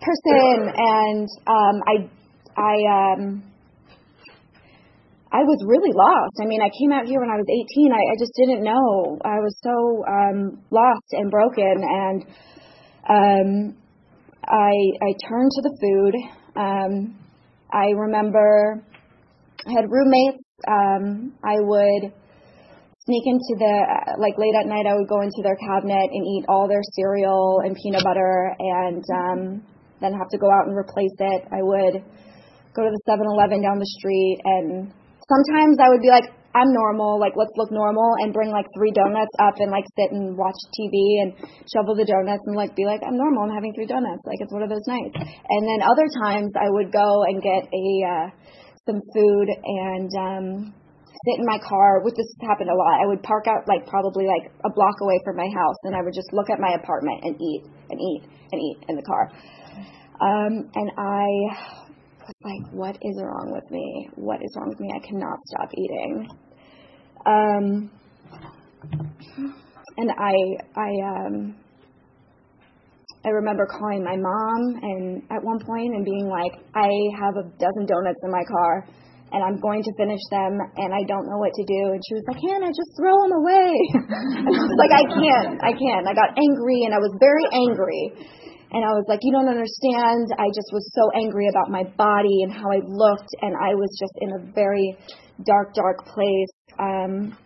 person 0.00 0.72
and 0.76 1.28
um 1.46 1.82
I 1.86 2.10
I 2.56 3.14
um 3.14 3.51
I 5.32 5.48
was 5.48 5.64
really 5.64 5.96
lost. 5.96 6.36
I 6.42 6.46
mean, 6.46 6.60
I 6.60 6.68
came 6.68 6.92
out 6.92 7.08
here 7.08 7.18
when 7.18 7.32
I 7.32 7.40
was 7.40 7.48
18. 7.48 7.88
I, 7.88 7.96
I 7.96 8.16
just 8.20 8.36
didn't 8.36 8.62
know. 8.62 9.16
I 9.24 9.40
was 9.40 9.56
so 9.64 10.04
um 10.04 10.60
lost 10.68 11.08
and 11.16 11.30
broken 11.30 11.80
and 11.80 12.20
um 13.08 13.48
I 14.44 14.72
I 15.00 15.10
turned 15.24 15.50
to 15.56 15.62
the 15.64 15.74
food. 15.80 16.14
Um 16.52 17.16
I 17.72 17.96
remember 17.96 18.84
I 19.66 19.72
had 19.72 19.88
roommates. 19.88 20.44
Um 20.68 21.32
I 21.40 21.56
would 21.64 22.12
sneak 23.08 23.24
into 23.24 23.56
the 23.56 23.74
like 24.20 24.36
late 24.36 24.54
at 24.60 24.68
night 24.68 24.84
I 24.84 24.92
would 25.00 25.08
go 25.08 25.22
into 25.24 25.40
their 25.42 25.56
cabinet 25.56 26.12
and 26.12 26.22
eat 26.28 26.44
all 26.46 26.68
their 26.68 26.84
cereal 26.92 27.62
and 27.64 27.74
peanut 27.74 28.04
butter 28.04 28.52
and 28.60 29.02
um 29.16 29.40
then 30.02 30.12
have 30.12 30.28
to 30.28 30.36
go 30.36 30.52
out 30.52 30.68
and 30.68 30.76
replace 30.76 31.16
it. 31.18 31.48
I 31.48 31.62
would 31.64 32.04
go 32.74 32.82
to 32.84 32.90
the 32.90 33.02
7-Eleven 33.08 33.62
down 33.62 33.78
the 33.78 33.94
street 33.96 34.40
and 34.44 34.92
sometimes 35.28 35.78
I 35.78 35.88
would 35.90 36.02
be 36.02 36.10
like 36.10 36.30
I'm 36.52 36.68
normal, 36.68 37.16
like 37.16 37.32
let's 37.32 37.52
look 37.56 37.72
normal 37.72 38.12
and 38.20 38.32
bring 38.32 38.52
like 38.52 38.68
three 38.76 38.92
donuts 38.92 39.32
up 39.40 39.56
and 39.56 39.72
like 39.72 39.88
sit 39.96 40.12
and 40.12 40.36
watch 40.36 40.58
TV 40.76 41.24
and 41.24 41.32
shovel 41.64 41.96
the 41.96 42.04
donuts 42.04 42.44
and 42.44 42.56
like 42.56 42.76
be 42.76 42.84
like 42.84 43.00
I'm 43.00 43.16
normal, 43.16 43.48
I'm 43.48 43.54
having 43.56 43.72
three 43.72 43.88
donuts. 43.88 44.20
Like 44.28 44.40
it's 44.40 44.52
one 44.52 44.62
of 44.62 44.68
those 44.68 44.84
nights. 44.84 45.16
And 45.16 45.62
then 45.64 45.80
other 45.80 46.08
times 46.12 46.52
I 46.52 46.68
would 46.68 46.92
go 46.92 47.24
and 47.24 47.40
get 47.40 47.64
a 47.72 47.86
uh 48.04 48.26
some 48.84 49.00
food 49.14 49.48
and 49.48 50.10
um 50.12 50.46
sit 51.24 51.38
in 51.38 51.46
my 51.46 51.58
car, 51.64 52.02
which 52.04 52.14
this 52.20 52.28
happened 52.42 52.68
a 52.68 52.76
lot. 52.76 53.00
I 53.00 53.06
would 53.06 53.22
park 53.22 53.46
out 53.46 53.64
like 53.64 53.86
probably 53.86 54.26
like 54.26 54.52
a 54.64 54.70
block 54.74 55.00
away 55.00 55.20
from 55.24 55.36
my 55.36 55.48
house, 55.48 55.78
and 55.84 55.96
I 55.96 56.02
would 56.02 56.14
just 56.14 56.28
look 56.32 56.50
at 56.50 56.60
my 56.60 56.76
apartment 56.76 57.24
and 57.24 57.34
eat 57.40 57.62
and 57.88 57.96
eat 57.96 58.22
and 58.52 58.58
eat 58.60 58.78
in 58.88 58.96
the 58.96 59.06
car. 59.06 59.32
Um, 60.20 60.68
and 60.74 60.88
I 60.98 61.26
like, 62.44 62.72
what 62.72 62.96
is 63.02 63.20
wrong 63.22 63.50
with 63.52 63.70
me? 63.70 64.08
What 64.16 64.40
is 64.42 64.54
wrong 64.56 64.68
with 64.68 64.80
me? 64.80 64.90
I 64.94 65.06
cannot 65.06 65.38
stop 65.46 65.70
eating. 65.76 66.28
Um, 67.24 67.90
and 69.96 70.10
I, 70.10 70.34
I, 70.74 70.90
um, 71.06 71.54
I 73.24 73.28
remember 73.30 73.66
calling 73.66 74.02
my 74.02 74.16
mom 74.16 74.60
and 74.82 75.22
at 75.30 75.44
one 75.44 75.60
point 75.64 75.94
and 75.94 76.04
being 76.04 76.26
like, 76.26 76.52
I 76.74 76.90
have 77.22 77.36
a 77.38 77.46
dozen 77.54 77.86
donuts 77.86 78.18
in 78.24 78.30
my 78.30 78.42
car 78.50 78.88
and 79.32 79.40
I'm 79.40 79.62
going 79.62 79.82
to 79.82 79.92
finish 79.96 80.20
them 80.30 80.58
and 80.76 80.90
I 80.92 81.06
don't 81.06 81.24
know 81.30 81.38
what 81.38 81.54
to 81.54 81.64
do. 81.64 81.82
And 81.94 82.02
she 82.02 82.18
was 82.18 82.24
like, 82.26 82.40
Hannah, 82.42 82.74
just 82.74 82.92
throw 82.98 83.14
them 83.22 83.32
away. 83.38 83.72
and 84.42 84.50
I 84.50 84.62
was 84.66 84.78
like, 84.82 84.92
I 84.92 85.04
can't, 85.06 85.54
I 85.62 85.72
can't. 85.72 86.04
I 86.10 86.12
got 86.18 86.34
angry 86.34 86.82
and 86.84 86.92
I 86.92 87.00
was 87.00 87.14
very 87.22 87.46
angry. 87.54 88.02
And 88.72 88.80
I 88.84 88.92
was 88.96 89.04
like, 89.06 89.20
you 89.20 89.32
don't 89.32 89.48
understand. 89.52 90.32
I 90.40 90.48
just 90.48 90.72
was 90.72 90.88
so 90.96 91.04
angry 91.12 91.48
about 91.48 91.68
my 91.68 91.84
body 91.96 92.40
and 92.42 92.52
how 92.52 92.72
I 92.72 92.80
looked. 92.80 93.28
And 93.42 93.52
I 93.52 93.76
was 93.76 93.92
just 94.00 94.16
in 94.24 94.32
a 94.32 94.52
very 94.52 94.96
dark, 95.44 95.74
dark 95.74 96.06
place. 96.08 96.54
Um, 96.80 97.36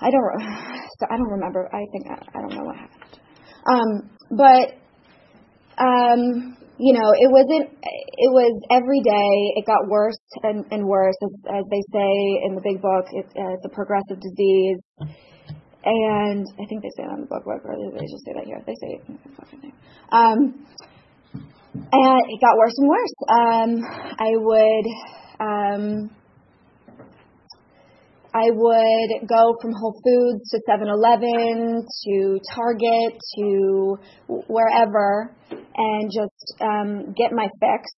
I 0.00 0.10
don't, 0.10 0.22
so 0.98 1.06
I 1.10 1.16
don't 1.18 1.34
remember. 1.34 1.68
I 1.74 1.82
think, 1.90 2.06
I, 2.06 2.14
I 2.14 2.40
don't 2.42 2.54
know 2.54 2.64
what 2.64 2.76
happened. 2.76 3.18
Um, 3.66 3.90
but, 4.30 4.66
um, 5.82 6.56
you 6.78 6.94
know, 6.94 7.10
it 7.18 7.30
wasn't, 7.30 7.74
it 7.82 8.30
was 8.30 8.54
every 8.70 9.02
day, 9.02 9.34
it 9.58 9.66
got 9.66 9.88
worse 9.88 10.18
and, 10.42 10.64
and 10.70 10.86
worse, 10.86 11.14
as, 11.22 11.58
as 11.58 11.64
they 11.70 11.82
say 11.90 12.10
in 12.46 12.54
the 12.54 12.62
big 12.62 12.82
book, 12.82 13.06
it, 13.12 13.26
uh, 13.34 13.54
it's 13.54 13.66
a 13.66 13.74
progressive 13.74 14.18
disease. 14.18 14.78
And 15.84 16.46
I 16.60 16.64
think 16.68 16.82
they 16.82 16.90
say 16.96 17.02
that 17.02 17.14
in 17.14 17.22
the 17.22 17.26
book, 17.26 17.42
or 17.46 17.58
they 17.58 18.06
just 18.06 18.24
say 18.24 18.32
that 18.34 18.46
here. 18.46 18.62
They 18.66 18.74
say 18.74 19.02
it. 19.02 19.74
Um, 20.12 20.66
and 21.74 22.22
it 22.28 22.40
got 22.40 22.56
worse 22.56 22.74
and 22.78 22.88
worse. 22.88 23.14
Um, 23.28 23.82
I 24.18 24.30
would, 24.36 24.86
um, 25.40 26.10
I 28.34 28.48
would 28.50 29.28
go 29.28 29.56
from 29.60 29.72
Whole 29.72 30.00
Foods 30.04 30.50
to 30.50 30.60
7-Eleven 30.70 31.84
to 32.04 32.38
Target 32.54 33.18
to 33.36 33.98
wherever 34.28 35.34
and 35.50 36.10
just 36.12 36.60
um, 36.60 37.12
get 37.14 37.32
my 37.32 37.48
fix. 37.60 37.90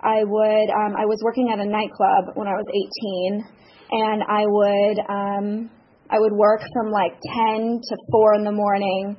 I 0.00 0.24
would. 0.24 0.70
Um, 0.70 0.96
I 0.98 1.06
was 1.06 1.20
working 1.24 1.50
at 1.52 1.60
a 1.60 1.64
nightclub 1.64 2.34
when 2.34 2.48
I 2.48 2.52
was 2.52 2.66
18, 2.68 3.44
and 3.92 4.22
I 4.22 4.44
would. 4.46 4.98
Um, 5.08 5.70
I 6.12 6.20
would 6.20 6.36
work 6.36 6.60
from 6.76 6.92
like 6.92 7.16
10 7.56 7.80
to 7.80 7.96
4 8.12 8.34
in 8.34 8.44
the 8.44 8.52
morning, 8.52 9.16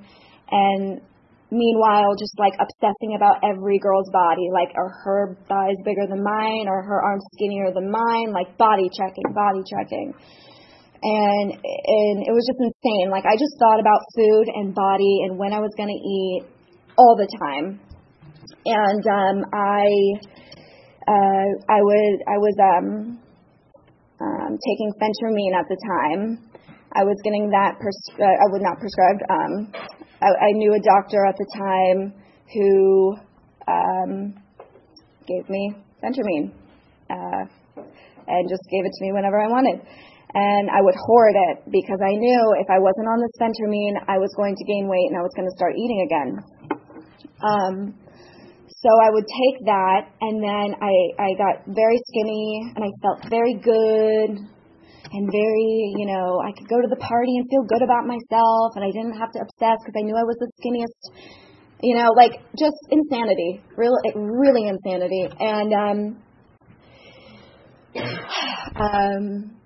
and 0.52 1.02
meanwhile 1.50 2.14
just 2.18 2.34
like 2.38 2.54
obsessing 2.62 3.14
about 3.18 3.42
every 3.46 3.78
girl's 3.78 4.10
body 4.10 4.50
like 4.50 4.74
are 4.74 4.90
her 5.06 5.38
thighs 5.50 5.78
bigger 5.86 6.06
than 6.10 6.22
mine? 6.22 6.66
Or 6.70 6.82
her 6.82 7.02
arms 7.02 7.26
skinnier 7.34 7.74
than 7.74 7.90
mine? 7.90 8.34
Like 8.34 8.58
body 8.58 8.90
checking 8.94 9.26
body 9.34 9.62
checking. 9.66 10.14
And 11.04 11.50
and 11.54 12.16
it 12.26 12.34
was 12.34 12.46
just 12.46 12.62
insane. 12.62 13.10
Like 13.10 13.26
i 13.26 13.36
just 13.38 13.58
thought 13.60 13.80
about 13.80 14.02
food 14.16 14.46
and 14.54 14.74
body 14.74 15.26
and 15.26 15.38
when 15.38 15.54
i 15.54 15.60
was 15.60 15.74
going 15.78 15.90
to 15.90 16.02
eat 16.02 16.42
all 16.98 17.16
the 17.18 17.30
time. 17.42 17.80
And 18.66 19.04
um 19.06 19.38
i 19.54 19.86
uh 21.06 21.48
i 21.70 21.80
was 21.82 22.14
i 22.30 22.38
was 22.38 22.56
um 22.62 23.20
um 24.22 24.52
taking 24.58 24.90
phentermine 25.02 25.54
at 25.58 25.66
the 25.70 25.78
time 25.82 26.53
i 26.96 27.04
was 27.04 27.18
getting 27.24 27.50
that 27.50 27.80
pres- 27.80 28.16
uh, 28.20 28.24
i 28.26 28.48
was 28.52 28.62
not 28.62 28.80
prescribed 28.80 29.22
um 29.30 29.52
I, 30.22 30.30
I 30.48 30.52
knew 30.54 30.74
a 30.74 30.80
doctor 30.80 31.26
at 31.26 31.36
the 31.36 31.48
time 31.58 32.14
who 32.54 33.16
um 33.68 34.12
gave 35.28 35.50
me 35.50 35.76
phentermine 36.02 36.54
uh 37.10 37.44
and 38.28 38.50
just 38.50 38.64
gave 38.72 38.86
it 38.86 38.94
to 38.94 39.02
me 39.06 39.12
whenever 39.12 39.40
i 39.40 39.48
wanted 39.48 39.82
and 40.34 40.70
I 40.70 40.82
would 40.82 40.96
hoard 40.98 41.36
it 41.38 41.70
because 41.70 42.02
I 42.02 42.10
knew 42.10 42.42
if 42.58 42.66
I 42.66 42.82
wasn't 42.82 43.06
on 43.06 43.22
this 43.22 43.38
phentermine, 43.38 44.02
I 44.10 44.18
was 44.18 44.34
going 44.36 44.56
to 44.58 44.66
gain 44.66 44.90
weight 44.90 45.14
and 45.14 45.18
I 45.18 45.22
was 45.22 45.30
going 45.38 45.46
to 45.46 45.56
start 45.56 45.78
eating 45.78 46.02
again. 46.10 46.30
Um, 47.38 47.94
so 48.84 48.90
I 48.90 49.10
would 49.12 49.24
take 49.24 49.66
that, 49.66 50.02
and 50.20 50.44
then 50.44 50.76
I 50.76 50.96
I 51.16 51.30
got 51.40 51.64
very 51.68 52.00
skinny, 52.12 52.74
and 52.76 52.84
I 52.84 52.92
felt 53.00 53.30
very 53.30 53.56
good, 53.56 54.44
and 55.14 55.30
very 55.30 55.94
you 55.98 56.06
know 56.10 56.42
I 56.42 56.52
could 56.58 56.68
go 56.68 56.82
to 56.82 56.90
the 56.90 56.98
party 56.98 57.38
and 57.38 57.46
feel 57.50 57.64
good 57.64 57.82
about 57.86 58.06
myself, 58.06 58.74
and 58.76 58.84
I 58.84 58.92
didn't 58.92 59.18
have 59.22 59.32
to 59.34 59.40
obsess 59.46 59.78
because 59.86 59.96
I 59.96 60.04
knew 60.04 60.18
I 60.18 60.26
was 60.26 60.38
the 60.42 60.50
skinniest. 60.60 61.00
You 61.84 61.98
know, 61.98 62.10
like 62.16 62.40
just 62.58 62.80
insanity, 62.92 63.60
real, 63.76 63.94
really 64.16 64.68
insanity, 64.68 65.28
and 65.40 65.70
um, 65.74 66.00
um, 68.80 69.60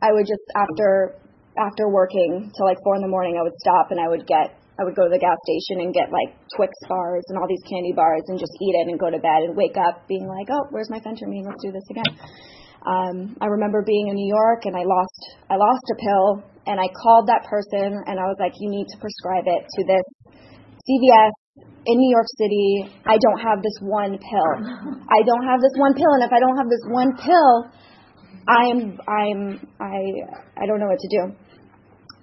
I 0.00 0.10
would 0.10 0.26
just 0.26 0.46
after 0.56 1.18
after 1.58 1.88
working 1.88 2.50
till 2.56 2.66
like 2.66 2.78
four 2.82 2.96
in 2.96 3.02
the 3.02 3.12
morning, 3.12 3.36
I 3.38 3.42
would 3.42 3.58
stop 3.60 3.90
and 3.90 4.00
I 4.00 4.08
would 4.08 4.26
get 4.26 4.56
I 4.80 4.84
would 4.84 4.96
go 4.96 5.04
to 5.04 5.12
the 5.12 5.20
gas 5.20 5.36
station 5.44 5.84
and 5.84 5.92
get 5.92 6.08
like 6.08 6.32
Twix 6.56 6.72
bars 6.88 7.24
and 7.28 7.36
all 7.36 7.46
these 7.46 7.62
candy 7.68 7.92
bars 7.92 8.22
and 8.28 8.38
just 8.38 8.52
eat 8.62 8.74
it 8.74 8.88
and 8.88 8.98
go 8.98 9.10
to 9.10 9.18
bed 9.18 9.44
and 9.44 9.56
wake 9.56 9.76
up 9.76 10.08
being 10.08 10.26
like, 10.26 10.48
oh, 10.48 10.66
where's 10.70 10.88
my 10.88 10.98
phentermine? 10.98 11.44
Let's 11.44 11.62
do 11.62 11.72
this 11.72 11.84
again. 11.90 12.08
Um, 12.82 13.36
I 13.40 13.46
remember 13.46 13.82
being 13.86 14.08
in 14.08 14.14
New 14.14 14.28
York 14.28 14.66
and 14.66 14.74
I 14.74 14.82
lost 14.82 15.20
I 15.50 15.54
lost 15.54 15.86
a 15.92 15.96
pill 16.02 16.42
and 16.66 16.80
I 16.80 16.88
called 16.90 17.28
that 17.28 17.46
person 17.46 17.94
and 18.06 18.18
I 18.18 18.26
was 18.26 18.36
like, 18.40 18.52
you 18.58 18.70
need 18.70 18.86
to 18.90 18.98
prescribe 18.98 19.46
it 19.46 19.62
to 19.62 19.80
this 19.86 20.06
CVS 20.82 21.34
in 21.86 21.98
New 21.98 22.10
York 22.10 22.26
City. 22.38 22.90
I 23.06 23.18
don't 23.18 23.38
have 23.38 23.62
this 23.62 23.78
one 23.82 24.18
pill. 24.18 24.50
I 25.06 25.22
don't 25.22 25.46
have 25.46 25.60
this 25.60 25.74
one 25.76 25.94
pill, 25.94 26.10
and 26.14 26.22
if 26.24 26.32
I 26.32 26.40
don't 26.40 26.56
have 26.56 26.70
this 26.70 26.84
one 26.90 27.10
pill, 27.18 27.54
I'm 28.48 28.98
I'm 29.06 29.40
I 29.78 29.98
I 30.58 30.66
don't 30.66 30.80
know 30.80 30.90
what 30.90 30.98
to 30.98 31.10
do. 31.10 31.22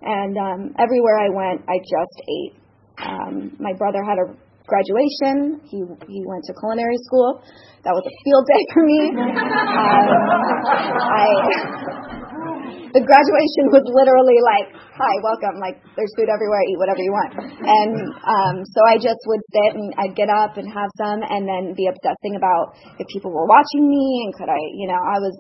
And 0.02 0.38
um, 0.38 0.76
everywhere 0.80 1.20
I 1.20 1.30
went, 1.30 1.62
I 1.68 1.78
just 1.80 2.18
ate. 2.28 2.56
Um, 3.00 3.56
my 3.60 3.74
brother 3.78 4.04
had 4.04 4.18
a 4.20 4.36
graduation. 4.70 5.60
He 5.66 5.82
he 6.08 6.22
went 6.24 6.46
to 6.48 6.54
culinary 6.54 6.98
school. 7.10 7.42
That 7.84 7.92
was 7.98 8.06
a 8.06 8.14
field 8.24 8.46
day 8.46 8.64
for 8.72 8.84
me. 8.86 9.02
Um, 9.18 10.08
I 11.10 11.26
the 12.90 13.06
graduation 13.06 13.70
was 13.70 13.86
literally 13.86 14.40
like, 14.42 14.74
"Hi, 14.98 15.14
welcome." 15.22 15.62
Like, 15.62 15.78
there's 15.94 16.10
food 16.18 16.30
everywhere. 16.30 16.62
Eat 16.66 16.80
whatever 16.82 17.02
you 17.02 17.14
want. 17.14 17.32
And 17.62 17.94
um, 18.26 18.56
so 18.66 18.80
I 18.90 18.98
just 18.98 19.22
would 19.30 19.44
sit 19.54 19.72
and 19.78 19.94
I'd 20.02 20.18
get 20.18 20.30
up 20.30 20.58
and 20.58 20.66
have 20.70 20.90
some, 20.98 21.22
and 21.22 21.46
then 21.46 21.78
be 21.78 21.86
obsessing 21.86 22.34
about 22.34 22.74
if 22.98 23.06
people 23.14 23.30
were 23.30 23.46
watching 23.46 23.86
me 23.86 24.26
and 24.26 24.34
could 24.34 24.50
I, 24.50 24.62
you 24.74 24.90
know, 24.90 24.98
I 24.98 25.18
was 25.22 25.36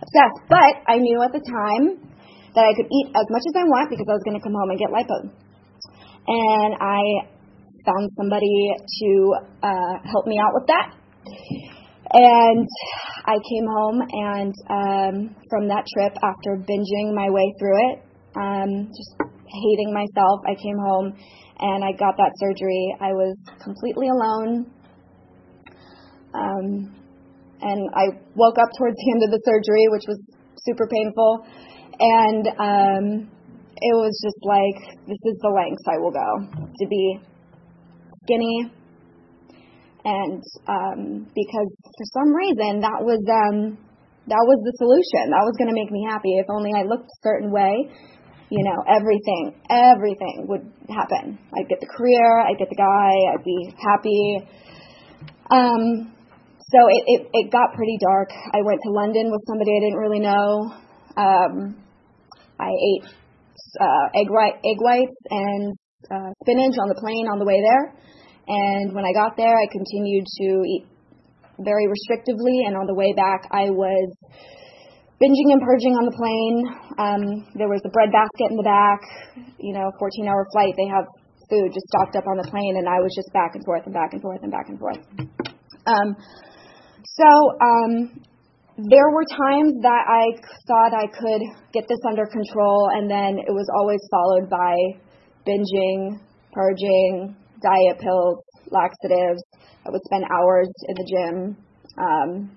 obsessed. 0.00 0.40
But 0.48 0.72
I 0.88 0.96
knew 0.96 1.20
at 1.20 1.32
the 1.32 1.44
time 1.44 2.00
that 2.56 2.64
I 2.64 2.72
could 2.72 2.88
eat 2.88 3.08
as 3.12 3.26
much 3.28 3.44
as 3.52 3.54
I 3.58 3.64
want 3.68 3.90
because 3.92 4.08
I 4.08 4.14
was 4.14 4.24
going 4.24 4.38
to 4.38 4.44
come 4.44 4.56
home 4.56 4.70
and 4.72 4.78
get 4.80 4.88
lipo. 4.88 5.18
And 6.24 6.72
I 6.80 7.33
found 7.84 8.10
somebody 8.16 8.72
to 9.00 9.34
uh, 9.62 9.94
help 10.10 10.26
me 10.26 10.38
out 10.38 10.52
with 10.54 10.66
that. 10.68 10.94
And 12.16 12.68
I 13.26 13.34
came 13.34 13.66
home, 13.66 14.00
and 14.12 14.54
um, 14.70 15.36
from 15.50 15.68
that 15.68 15.84
trip, 15.92 16.12
after 16.22 16.56
binging 16.62 17.14
my 17.14 17.30
way 17.30 17.52
through 17.58 17.78
it, 17.90 17.98
um, 18.36 18.88
just 18.88 19.14
hating 19.46 19.92
myself, 19.92 20.40
I 20.46 20.54
came 20.54 20.78
home 20.78 21.14
and 21.60 21.84
I 21.84 21.92
got 21.92 22.16
that 22.18 22.32
surgery. 22.38 22.96
I 23.00 23.12
was 23.12 23.36
completely 23.62 24.08
alone. 24.08 24.70
Um, 26.34 26.94
and 27.62 27.88
I 27.94 28.10
woke 28.34 28.58
up 28.58 28.68
towards 28.76 28.96
the 28.96 29.10
end 29.14 29.22
of 29.24 29.30
the 29.30 29.40
surgery, 29.46 29.86
which 29.88 30.04
was 30.08 30.20
super 30.66 30.86
painful. 30.90 31.46
And 31.98 32.44
um, 32.58 33.30
it 33.76 33.94
was 33.94 34.18
just 34.22 34.38
like, 34.42 34.98
this 35.06 35.22
is 35.22 35.38
the 35.40 35.48
lengths 35.54 35.84
I 35.86 35.98
will 35.98 36.10
go 36.10 36.66
to 36.66 36.86
be 36.88 37.20
skinny. 38.24 38.72
And 40.04 40.42
um, 40.68 41.24
because 41.32 41.70
for 41.80 42.06
some 42.12 42.34
reason 42.34 42.80
that 42.84 43.00
was 43.00 43.24
um, 43.24 43.78
that 44.26 44.40
was 44.40 44.58
the 44.64 44.74
solution. 44.80 45.32
That 45.32 45.44
was 45.44 45.52
going 45.60 45.68
to 45.68 45.76
make 45.76 45.92
me 45.92 46.04
happy. 46.08 46.40
If 46.40 46.48
only 46.48 46.72
I 46.72 46.88
looked 46.88 47.08
a 47.08 47.20
certain 47.20 47.52
way, 47.52 47.92
you 48.48 48.64
know, 48.64 48.80
everything, 48.88 49.52
everything 49.68 50.48
would 50.48 50.64
happen. 50.88 51.36
I'd 51.52 51.68
get 51.68 51.80
the 51.80 51.90
career, 51.92 52.40
I'd 52.40 52.56
get 52.56 52.68
the 52.72 52.80
guy, 52.80 53.12
I'd 53.36 53.44
be 53.44 53.60
happy. 53.76 54.24
Um, 55.52 56.12
so 56.56 56.78
it, 56.88 57.02
it, 57.06 57.20
it 57.32 57.52
got 57.52 57.76
pretty 57.76 57.98
dark. 58.00 58.32
I 58.32 58.64
went 58.64 58.80
to 58.84 58.90
London 58.90 59.28
with 59.28 59.44
somebody 59.46 59.70
I 59.76 59.80
didn't 59.84 60.00
really 60.00 60.24
know. 60.24 60.72
Um, 61.16 61.76
I 62.58 62.72
ate 62.72 63.04
uh, 63.80 64.06
egg, 64.16 64.28
white, 64.30 64.56
egg 64.64 64.80
whites 64.80 65.20
and 65.30 65.76
uh, 66.10 66.30
spinach 66.42 66.76
on 66.80 66.88
the 66.88 66.98
plane 67.00 67.28
on 67.28 67.38
the 67.38 67.44
way 67.44 67.60
there. 67.60 67.94
And 68.46 68.92
when 68.92 69.04
I 69.04 69.12
got 69.12 69.36
there, 69.36 69.56
I 69.56 69.66
continued 69.72 70.26
to 70.26 70.48
eat 70.68 70.84
very 71.60 71.86
restrictively. 71.88 72.66
And 72.66 72.76
on 72.76 72.86
the 72.86 72.94
way 72.94 73.12
back, 73.12 73.48
I 73.50 73.70
was 73.70 74.12
binging 75.22 75.54
and 75.54 75.62
purging 75.62 75.94
on 75.96 76.04
the 76.04 76.16
plane. 76.16 76.58
Um, 76.98 77.22
there 77.56 77.68
was 77.68 77.80
a 77.86 77.92
bread 77.92 78.12
basket 78.12 78.50
in 78.50 78.56
the 78.56 78.66
back. 78.66 79.00
You 79.58 79.72
know, 79.72 79.88
14 79.98 80.28
hour 80.28 80.44
flight, 80.52 80.74
they 80.76 80.88
have 80.92 81.08
food 81.48 81.72
just 81.72 81.88
stocked 81.88 82.16
up 82.16 82.26
on 82.26 82.36
the 82.36 82.48
plane, 82.50 82.76
and 82.76 82.88
I 82.88 83.00
was 83.00 83.12
just 83.14 83.32
back 83.32 83.54
and 83.54 83.64
forth 83.64 83.84
and 83.84 83.94
back 83.94 84.12
and 84.12 84.20
forth 84.20 84.40
and 84.42 84.52
back 84.52 84.68
and 84.68 84.78
forth. 84.78 85.00
Um, 85.86 86.16
so 87.04 87.28
um, 87.60 87.92
there 88.76 89.08
were 89.12 89.24
times 89.28 89.72
that 89.82 90.04
I 90.08 90.34
thought 90.66 90.92
I 90.92 91.06
could 91.06 91.42
get 91.72 91.86
this 91.86 92.00
under 92.08 92.26
control, 92.26 92.90
and 92.92 93.08
then 93.08 93.38
it 93.38 93.52
was 93.52 93.68
always 93.70 94.00
followed 94.10 94.50
by 94.50 94.74
binging, 95.46 96.20
purging, 96.52 97.36
diet 97.62 97.98
pills, 98.00 98.44
laxatives. 98.70 99.42
I 99.86 99.90
would 99.90 100.02
spend 100.04 100.24
hours 100.32 100.68
in 100.88 100.94
the 100.94 101.06
gym. 101.08 101.56
Um, 101.98 102.56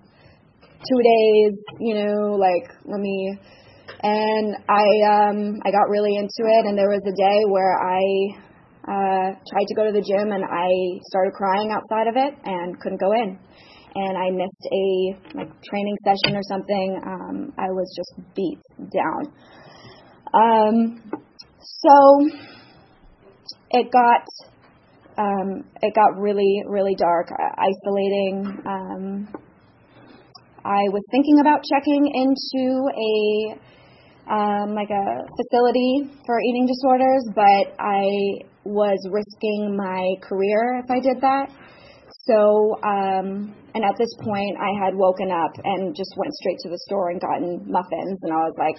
two 0.84 1.00
days, 1.01 1.53
you 1.79 1.96
know, 1.96 2.38
like 2.38 2.70
let 2.86 3.00
me 3.00 3.38
and 4.03 4.56
I 4.70 4.88
um 5.10 5.60
I 5.63 5.72
got 5.72 5.89
really 5.89 6.15
into 6.15 6.44
it 6.44 6.65
and 6.67 6.77
there 6.77 6.89
was 6.89 7.01
a 7.08 7.15
day 7.15 7.39
where 7.50 7.75
I 7.79 8.03
uh 8.88 9.27
tried 9.50 9.67
to 9.67 9.75
go 9.75 9.86
to 9.86 9.91
the 9.91 10.01
gym 10.01 10.32
and 10.32 10.44
I 10.44 10.70
started 11.10 11.34
crying 11.34 11.72
outside 11.72 12.08
of 12.08 12.15
it 12.15 12.34
and 12.46 12.79
couldn't 12.79 13.00
go 13.00 13.12
in 13.13 13.39
and 13.96 14.17
I 14.17 14.29
missed 14.29 14.65
a 14.72 15.38
like 15.38 15.50
training 15.63 15.98
session 16.03 16.38
or 16.38 16.44
something. 16.44 17.01
Um, 17.06 17.53
I 17.58 17.70
was 17.72 17.91
just 17.96 18.13
beat 18.36 18.60
down. 18.94 19.34
Um, 20.34 21.01
so 21.60 22.29
it 23.71 23.91
got 23.91 24.25
um, 25.17 25.63
it 25.81 25.93
got 25.95 26.19
really 26.19 26.63
really 26.67 26.95
dark, 26.95 27.27
isolating. 27.31 28.62
Um, 28.65 29.27
I 30.63 30.89
was 30.91 31.03
thinking 31.12 31.39
about 31.39 31.63
checking 31.63 32.03
into 32.12 32.91
a 32.91 33.67
um, 34.29 34.75
like 34.75 34.89
a 34.89 35.24
facility 35.39 36.12
for 36.25 36.39
eating 36.41 36.67
disorders, 36.67 37.23
but 37.34 37.75
I 37.80 38.03
was 38.65 38.99
risking 39.10 39.75
my 39.77 40.03
career 40.27 40.84
if 40.84 40.91
I 40.91 40.99
did 40.99 41.21
that. 41.21 41.47
So, 42.27 42.75
um, 42.84 43.56
and 43.73 43.84
at 43.86 43.95
this 43.97 44.12
point, 44.19 44.58
I 44.60 44.84
had 44.84 44.93
woken 44.95 45.32
up 45.32 45.51
and 45.63 45.95
just 45.95 46.12
went 46.17 46.34
straight 46.34 46.60
to 46.63 46.69
the 46.69 46.80
store 46.80 47.12
and 47.12 47.21
gotten 47.21 47.71
muffins, 47.71 48.19
and 48.23 48.34
I 48.34 48.51
was 48.51 48.56
like, 48.60 48.75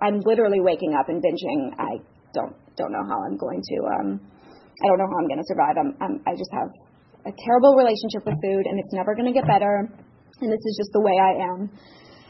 I'm 0.00 0.20
literally 0.24 0.60
waking 0.60 0.94
up 0.94 1.08
and 1.08 1.22
binging. 1.22 1.72
I 1.78 2.00
don't 2.32 2.56
don't 2.76 2.92
know 2.92 3.04
how 3.08 3.24
I'm 3.24 3.36
going 3.36 3.60
to. 3.60 3.76
Um, 4.00 4.20
I 4.84 4.86
don't 4.88 4.98
know 4.98 5.08
how 5.08 5.18
I'm 5.18 5.28
going 5.28 5.40
to 5.40 5.48
survive. 5.48 5.76
I'm, 5.80 5.92
I'm 6.00 6.14
I 6.28 6.36
just 6.36 6.52
have 6.52 6.68
a 7.24 7.32
terrible 7.32 7.74
relationship 7.74 8.24
with 8.28 8.36
food, 8.44 8.64
and 8.68 8.78
it's 8.78 8.92
never 8.92 9.14
going 9.14 9.26
to 9.26 9.36
get 9.36 9.46
better. 9.48 9.88
And 10.40 10.48
this 10.52 10.60
is 10.60 10.74
just 10.76 10.92
the 10.92 11.00
way 11.00 11.16
I 11.16 11.32
am. 11.48 11.60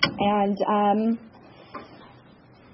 And 0.07 0.57
um, 0.63 1.01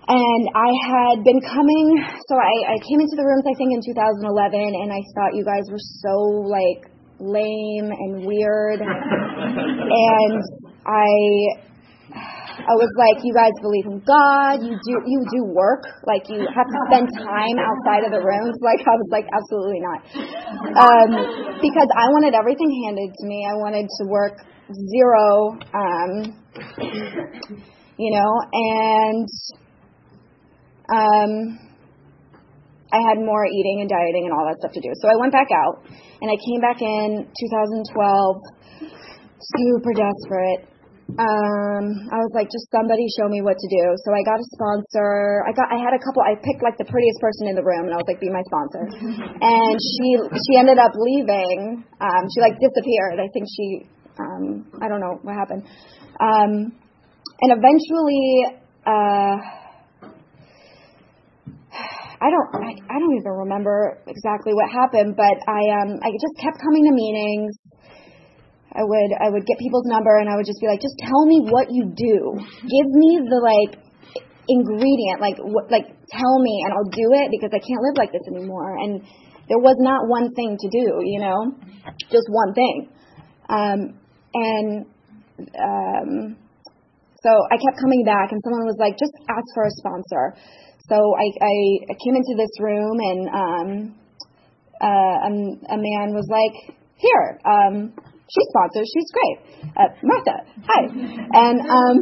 and 0.08 0.44
I 0.54 0.70
had 0.92 1.24
been 1.24 1.40
coming, 1.40 2.04
so 2.28 2.34
I, 2.36 2.74
I 2.74 2.78
came 2.84 3.00
into 3.00 3.16
the 3.16 3.24
rooms 3.24 3.46
I 3.46 3.54
think 3.56 3.72
in 3.72 3.80
2011, 3.80 4.28
and 4.60 4.92
I 4.92 5.00
thought 5.14 5.32
you 5.32 5.44
guys 5.44 5.64
were 5.70 5.80
so 6.02 6.44
like 6.50 6.90
lame 7.18 7.88
and 7.88 8.26
weird. 8.26 8.80
and 8.82 10.42
I 10.84 11.71
I 12.62 12.74
was 12.78 12.92
like, 12.94 13.24
you 13.26 13.34
guys 13.34 13.50
believe 13.58 13.86
in 13.90 13.98
God, 14.06 14.62
you 14.62 14.78
do 14.78 14.92
you 15.06 15.20
do 15.34 15.40
work, 15.50 15.82
like 16.06 16.22
you 16.30 16.46
have 16.46 16.68
to 16.70 16.78
spend 16.86 17.10
time 17.18 17.58
outside 17.58 18.06
of 18.06 18.12
the 18.14 18.22
rooms. 18.22 18.54
Like 18.62 18.80
I 18.86 18.94
was 18.94 19.10
like, 19.10 19.26
absolutely 19.34 19.82
not. 19.82 20.00
Um, 20.78 21.10
because 21.60 21.90
I 21.92 22.06
wanted 22.14 22.32
everything 22.32 22.70
handed 22.86 23.10
to 23.10 23.24
me. 23.26 23.44
I 23.44 23.54
wanted 23.58 23.90
to 24.00 24.02
work 24.06 24.38
zero 24.70 25.58
um, 25.74 26.38
you 27.98 28.10
know, 28.14 28.30
and 28.52 29.28
um 30.88 31.58
I 32.92 33.00
had 33.08 33.18
more 33.18 33.46
eating 33.46 33.80
and 33.80 33.88
dieting 33.88 34.28
and 34.28 34.34
all 34.36 34.44
that 34.46 34.60
stuff 34.60 34.72
to 34.72 34.80
do. 34.80 34.92
So 35.00 35.08
I 35.08 35.16
went 35.18 35.32
back 35.32 35.48
out 35.50 35.80
and 36.20 36.28
I 36.28 36.36
came 36.36 36.60
back 36.60 36.76
in 36.82 37.24
2012 37.24 38.36
super 39.56 39.92
desperate. 39.96 40.71
Um, 41.12 41.84
I 42.08 42.16
was 42.24 42.32
like, 42.32 42.48
just 42.48 42.72
somebody 42.72 43.04
show 43.20 43.28
me 43.28 43.44
what 43.44 43.60
to 43.60 43.68
do. 43.68 43.84
So 44.00 44.16
I 44.16 44.24
got 44.24 44.40
a 44.40 44.46
sponsor. 44.56 45.44
I 45.44 45.52
got, 45.52 45.68
I 45.68 45.76
had 45.76 45.92
a 45.92 46.00
couple. 46.00 46.24
I 46.24 46.40
picked 46.40 46.64
like 46.64 46.80
the 46.80 46.88
prettiest 46.88 47.20
person 47.20 47.52
in 47.52 47.54
the 47.54 47.64
room, 47.64 47.84
and 47.84 47.92
I 47.92 48.00
was 48.00 48.08
like, 48.08 48.20
be 48.22 48.32
my 48.32 48.44
sponsor. 48.48 48.84
And 49.42 49.76
she, 49.76 50.08
she 50.16 50.52
ended 50.56 50.78
up 50.78 50.92
leaving. 50.96 51.84
Um, 52.00 52.22
she 52.32 52.40
like 52.40 52.56
disappeared. 52.56 53.20
I 53.20 53.28
think 53.34 53.44
she, 53.44 53.66
um, 54.16 54.64
I 54.80 54.88
don't 54.88 55.00
know 55.00 55.20
what 55.20 55.34
happened. 55.36 55.68
Um, 56.16 56.72
and 57.42 57.50
eventually, 57.50 58.62
uh, 58.86 59.36
I 62.22 62.30
don't 62.30 62.48
I, 62.54 62.70
I 62.86 62.96
don't 63.02 63.14
even 63.18 63.32
remember 63.34 63.98
exactly 64.06 64.54
what 64.54 64.70
happened, 64.70 65.16
but 65.16 65.36
I 65.50 65.62
um 65.82 65.98
I 66.06 66.14
just 66.14 66.38
kept 66.38 66.62
coming 66.62 66.86
to 66.86 66.94
meetings. 66.94 67.58
I 68.72 68.82
would 68.82 69.10
I 69.20 69.28
would 69.28 69.44
get 69.44 69.58
people's 69.58 69.86
number 69.86 70.16
and 70.16 70.28
I 70.28 70.36
would 70.36 70.46
just 70.46 70.60
be 70.60 70.66
like, 70.66 70.80
just 70.80 70.96
tell 70.98 71.24
me 71.26 71.44
what 71.44 71.68
you 71.70 71.92
do. 71.92 72.16
Give 72.64 72.88
me 72.88 73.20
the 73.24 73.40
like 73.40 73.76
ingredient, 74.48 75.20
like 75.20 75.36
what 75.38 75.70
like 75.70 75.86
tell 76.10 76.36
me 76.40 76.64
and 76.64 76.72
I'll 76.72 76.92
do 76.92 77.08
it 77.20 77.28
because 77.30 77.52
I 77.52 77.60
can't 77.60 77.82
live 77.84 77.96
like 77.96 78.12
this 78.12 78.24
anymore. 78.32 78.76
And 78.80 79.04
there 79.48 79.60
was 79.60 79.76
not 79.78 80.08
one 80.08 80.32
thing 80.32 80.56
to 80.56 80.68
do, 80.72 81.04
you 81.04 81.20
know, 81.20 81.52
just 82.10 82.26
one 82.30 82.54
thing. 82.54 82.88
Um, 83.48 83.78
and 84.32 84.86
um, 85.58 86.36
so 87.22 87.30
I 87.30 87.56
kept 87.56 87.78
coming 87.78 88.04
back, 88.04 88.32
and 88.32 88.40
someone 88.42 88.66
was 88.66 88.78
like, 88.78 88.98
just 88.98 89.14
ask 89.30 89.46
for 89.54 89.62
a 89.62 89.70
sponsor. 89.78 90.34
So 90.90 90.96
I, 90.96 91.26
I, 91.38 91.54
I 91.90 91.94
came 92.02 92.16
into 92.18 92.34
this 92.34 92.50
room 92.58 92.98
and 92.98 93.20
um, 93.30 93.94
uh, 94.82 95.16
a, 95.22 95.30
a 95.30 95.78
man 95.78 96.10
was 96.10 96.26
like, 96.26 96.76
"Here, 96.96 97.38
um, 97.46 97.94
she 98.32 98.40
sponsors. 98.48 98.88
She's 98.88 99.10
great, 99.12 99.36
uh, 99.76 99.92
Martha. 100.02 100.36
Hi." 100.64 100.82
And 100.88 101.58
um, 101.60 101.96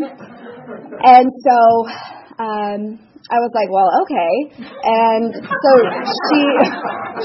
and 1.03 1.27
so 1.43 1.59
um, 2.39 2.81
I 3.31 3.39
was 3.43 3.51
like, 3.51 3.71
"Well, 3.71 3.91
okay." 4.07 4.35
And 4.87 5.35
so 5.35 5.71
she 6.07 6.41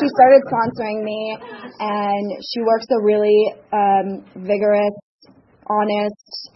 she 0.01 0.07
started 0.09 0.41
sponsoring 0.49 1.03
me, 1.05 1.37
and 1.79 2.25
she 2.49 2.61
works 2.61 2.87
a 2.89 3.01
really 3.01 3.53
um, 3.71 4.25
vigorous, 4.41 4.97
honest 5.69 6.49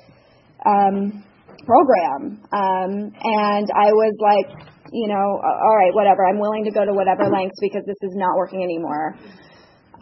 um, 0.65 1.23
program. 1.65 2.41
Um, 2.49 3.13
and 3.13 3.67
I 3.69 3.93
was 3.93 4.15
like, 4.17 4.49
you 4.91 5.07
know, 5.07 5.27
all 5.37 5.77
right, 5.77 5.93
whatever. 5.93 6.25
I'm 6.25 6.39
willing 6.39 6.65
to 6.65 6.71
go 6.71 6.83
to 6.83 6.93
whatever 6.93 7.29
lengths 7.29 7.59
because 7.61 7.85
this 7.85 8.01
is 8.01 8.17
not 8.17 8.35
working 8.37 8.63
anymore. 8.63 9.15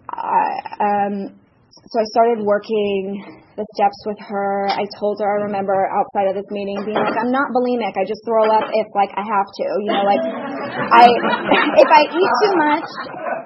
I, 0.10 0.48
um, 0.80 1.40
so 1.88 2.04
I 2.04 2.08
started 2.12 2.44
working 2.44 3.24
the 3.56 3.64
steps 3.80 4.00
with 4.04 4.20
her. 4.28 4.68
I 4.68 4.84
told 5.00 5.24
her, 5.24 5.30
I 5.40 5.48
remember 5.48 5.74
outside 5.88 6.28
of 6.28 6.36
this 6.36 6.48
meeting 6.52 6.76
being 6.84 7.00
like, 7.00 7.16
I'm 7.16 7.32
not 7.32 7.48
bulimic. 7.56 7.96
I 7.96 8.04
just 8.04 8.20
throw 8.28 8.44
up 8.44 8.68
if 8.68 8.88
like 8.92 9.12
I 9.16 9.24
have 9.24 9.48
to, 9.48 9.66
you 9.88 9.92
know, 9.96 10.04
like 10.04 10.20
I, 10.20 11.08
if 11.08 11.90
I 11.90 12.04
eat 12.12 12.32
too 12.44 12.54
much, 12.60 12.88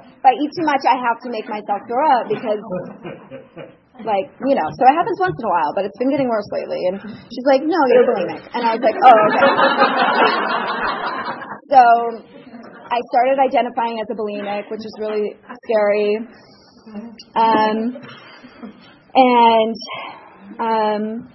if 0.10 0.25
I 0.25 0.34
eat 0.41 0.51
too 0.58 0.65
much, 0.65 0.84
I 0.89 0.97
have 0.97 1.21
to 1.21 1.30
make 1.30 1.45
myself 1.45 1.86
throw 1.86 2.01
up 2.17 2.25
because, 2.34 2.62
like, 4.01 4.34
you 4.41 4.58
know. 4.58 4.67
So 4.73 4.82
it 4.89 4.93
happens 4.97 5.17
once 5.21 5.38
in 5.38 5.45
a 5.45 5.54
while, 5.54 5.71
but 5.77 5.86
it's 5.86 5.97
been 6.01 6.10
getting 6.10 6.30
worse 6.30 6.49
lately. 6.49 6.82
And 6.89 6.97
she's 7.30 7.45
like, 7.45 7.62
"No, 7.62 7.77
you're 7.93 8.06
bulimic," 8.10 8.41
and 8.58 8.62
I 8.65 8.77
was 8.77 8.84
like, 8.86 8.97
"Oh, 9.01 9.17
okay." 9.30 9.49
so 11.73 11.82
I 12.89 12.99
started 13.13 13.38
identifying 13.38 14.01
as 14.01 14.10
a 14.10 14.17
bulimic, 14.17 14.69
which 14.69 14.82
is 14.82 14.93
really 14.97 15.38
scary. 15.65 16.21
Um, 17.36 18.01
and 19.13 19.76
um, 20.60 21.32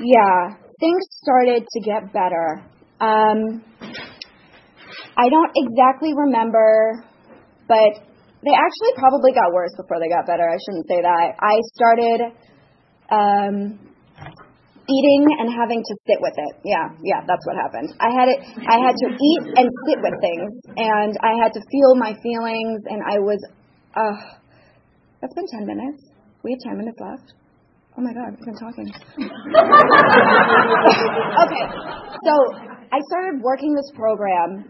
yeah, 0.00 0.56
things 0.80 1.02
started 1.22 1.66
to 1.66 1.80
get 1.80 2.12
better. 2.12 2.62
Um, 3.00 3.62
I 5.16 5.28
don't 5.28 5.52
exactly 5.54 6.12
remember, 6.14 7.04
but 7.68 7.92
they 8.42 8.54
actually 8.54 8.92
probably 8.96 9.32
got 9.32 9.52
worse 9.52 9.70
before 9.76 10.00
they 10.00 10.08
got 10.08 10.26
better. 10.26 10.48
I 10.48 10.58
shouldn't 10.58 10.86
say 10.88 11.00
that. 11.02 11.26
I 11.38 11.54
started 11.74 12.20
um, 13.10 13.78
eating 14.88 15.22
and 15.38 15.48
having 15.52 15.82
to 15.82 15.94
sit 16.06 16.18
with 16.18 16.34
it. 16.34 16.52
Yeah, 16.64 16.90
yeah, 17.04 17.20
that's 17.26 17.44
what 17.46 17.56
happened. 17.56 17.94
I 18.00 18.10
had 18.10 18.28
it. 18.28 18.38
I 18.66 18.78
had 18.82 18.94
to 18.98 19.08
eat 19.14 19.42
and 19.54 19.66
sit 19.86 19.98
with 20.02 20.16
things, 20.18 20.50
and 20.76 21.14
I 21.22 21.38
had 21.38 21.52
to 21.54 21.60
feel 21.70 21.94
my 21.96 22.14
feelings, 22.22 22.82
and 22.86 23.02
I 23.06 23.18
was. 23.18 23.38
Uh, 23.94 24.16
that's 25.20 25.34
been 25.34 25.46
ten 25.52 25.66
minutes. 25.66 26.02
We 26.42 26.52
have 26.52 26.60
ten 26.64 26.78
minutes 26.78 26.98
left. 27.00 27.34
Oh 27.96 28.00
my 28.00 28.12
God, 28.12 28.32
I'm 28.32 28.56
talking. 28.56 28.88
okay, 31.44 31.64
so 32.24 32.32
I 32.92 33.00
started 33.08 33.40
working 33.42 33.74
this 33.74 33.90
program, 33.94 34.64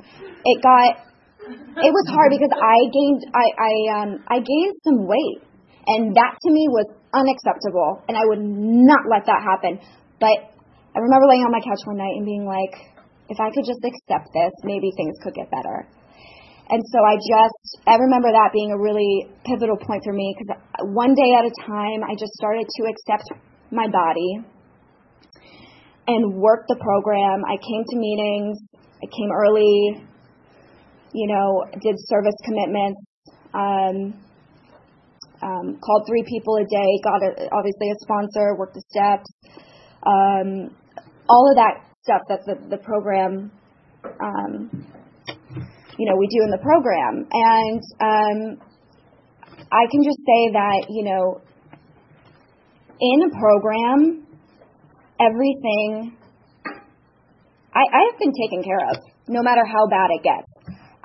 it 0.45 0.63
got 0.63 1.13
it 1.43 1.91
was 1.91 2.07
hard 2.11 2.31
because 2.31 2.55
I 2.55 2.79
gained 2.91 3.23
I 3.35 3.47
I 3.59 3.73
um 3.99 4.11
I 4.27 4.39
gained 4.39 4.75
some 4.87 5.07
weight, 5.07 5.43
and 5.87 6.15
that 6.15 6.39
to 6.39 6.49
me 6.51 6.67
was 6.71 6.87
unacceptable, 7.15 8.03
and 8.07 8.17
I 8.17 8.23
would 8.27 8.43
not 8.43 9.11
let 9.11 9.27
that 9.27 9.43
happen. 9.43 9.83
But 10.19 10.55
I 10.95 10.99
remember 10.99 11.27
laying 11.27 11.43
on 11.43 11.51
my 11.51 11.63
couch 11.63 11.83
one 11.87 11.99
night 11.99 12.15
and 12.15 12.27
being 12.27 12.47
like, 12.47 12.75
if 13.27 13.39
I 13.43 13.51
could 13.51 13.67
just 13.67 13.83
accept 13.83 14.31
this, 14.35 14.53
maybe 14.63 14.91
things 14.95 15.19
could 15.23 15.35
get 15.35 15.51
better. 15.51 15.87
And 16.73 16.81
so 16.89 17.05
I 17.05 17.21
just, 17.21 17.85
I 17.87 18.01
remember 18.01 18.33
that 18.33 18.49
being 18.51 18.73
a 18.73 18.81
really 18.81 19.29
pivotal 19.45 19.77
point 19.77 20.01
for 20.09 20.15
me 20.15 20.33
because 20.33 20.57
one 20.89 21.13
day 21.13 21.37
at 21.37 21.45
a 21.45 21.53
time, 21.69 22.01
I 22.01 22.17
just 22.17 22.33
started 22.33 22.65
to 22.65 22.83
accept 22.89 23.29
my 23.71 23.93
body 23.93 24.41
and 26.09 26.41
work 26.41 26.65
the 26.69 26.81
program. 26.81 27.45
I 27.45 27.61
came 27.61 27.85
to 27.85 27.97
meetings, 28.01 28.57
I 29.05 29.07
came 29.07 29.29
early, 29.37 30.01
you 31.13 31.29
know, 31.29 31.63
did 31.77 31.97
service 32.09 32.41
commitments, 32.43 33.01
um, 33.53 34.17
um, 35.43 35.77
called 35.77 36.05
three 36.09 36.25
people 36.27 36.57
a 36.57 36.65
day, 36.65 36.91
got 37.05 37.21
a, 37.21 37.53
obviously 37.53 37.91
a 37.91 37.99
sponsor, 38.01 38.57
worked 38.57 38.81
the 38.81 38.83
steps, 38.89 39.29
um, 40.07 40.75
all 41.29 41.51
of 41.51 41.57
that 41.57 41.85
stuff 42.01 42.23
that 42.29 42.41
the, 42.47 42.77
the 42.77 42.83
program, 42.83 43.53
um, 44.25 44.87
you 46.03 46.11
know, 46.11 46.19
we 46.19 46.27
do 46.27 46.43
in 46.43 46.51
the 46.51 46.59
program. 46.59 47.31
And 47.31 47.83
um, 48.03 48.39
I 49.71 49.87
can 49.87 50.03
just 50.03 50.19
say 50.19 50.51
that, 50.51 50.91
you 50.91 51.07
know, 51.07 51.39
in 52.99 53.23
a 53.23 53.31
program, 53.39 54.27
everything 55.23 56.19
I, 57.71 57.87
I 57.87 58.01
have 58.11 58.19
been 58.19 58.35
taken 58.35 58.67
care 58.67 58.83
of, 58.91 58.99
no 59.29 59.43
matter 59.47 59.63
how 59.63 59.87
bad 59.87 60.11
it 60.11 60.27
gets. 60.27 60.51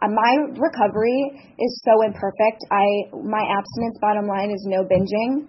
Uh, 0.02 0.10
my 0.10 0.34
recovery 0.58 1.54
is 1.62 1.82
so 1.86 2.02
imperfect. 2.02 2.66
I 2.74 3.14
my 3.22 3.46
abstinence 3.54 3.98
bottom 4.02 4.26
line 4.26 4.50
is 4.50 4.66
no 4.66 4.82
binging, 4.82 5.46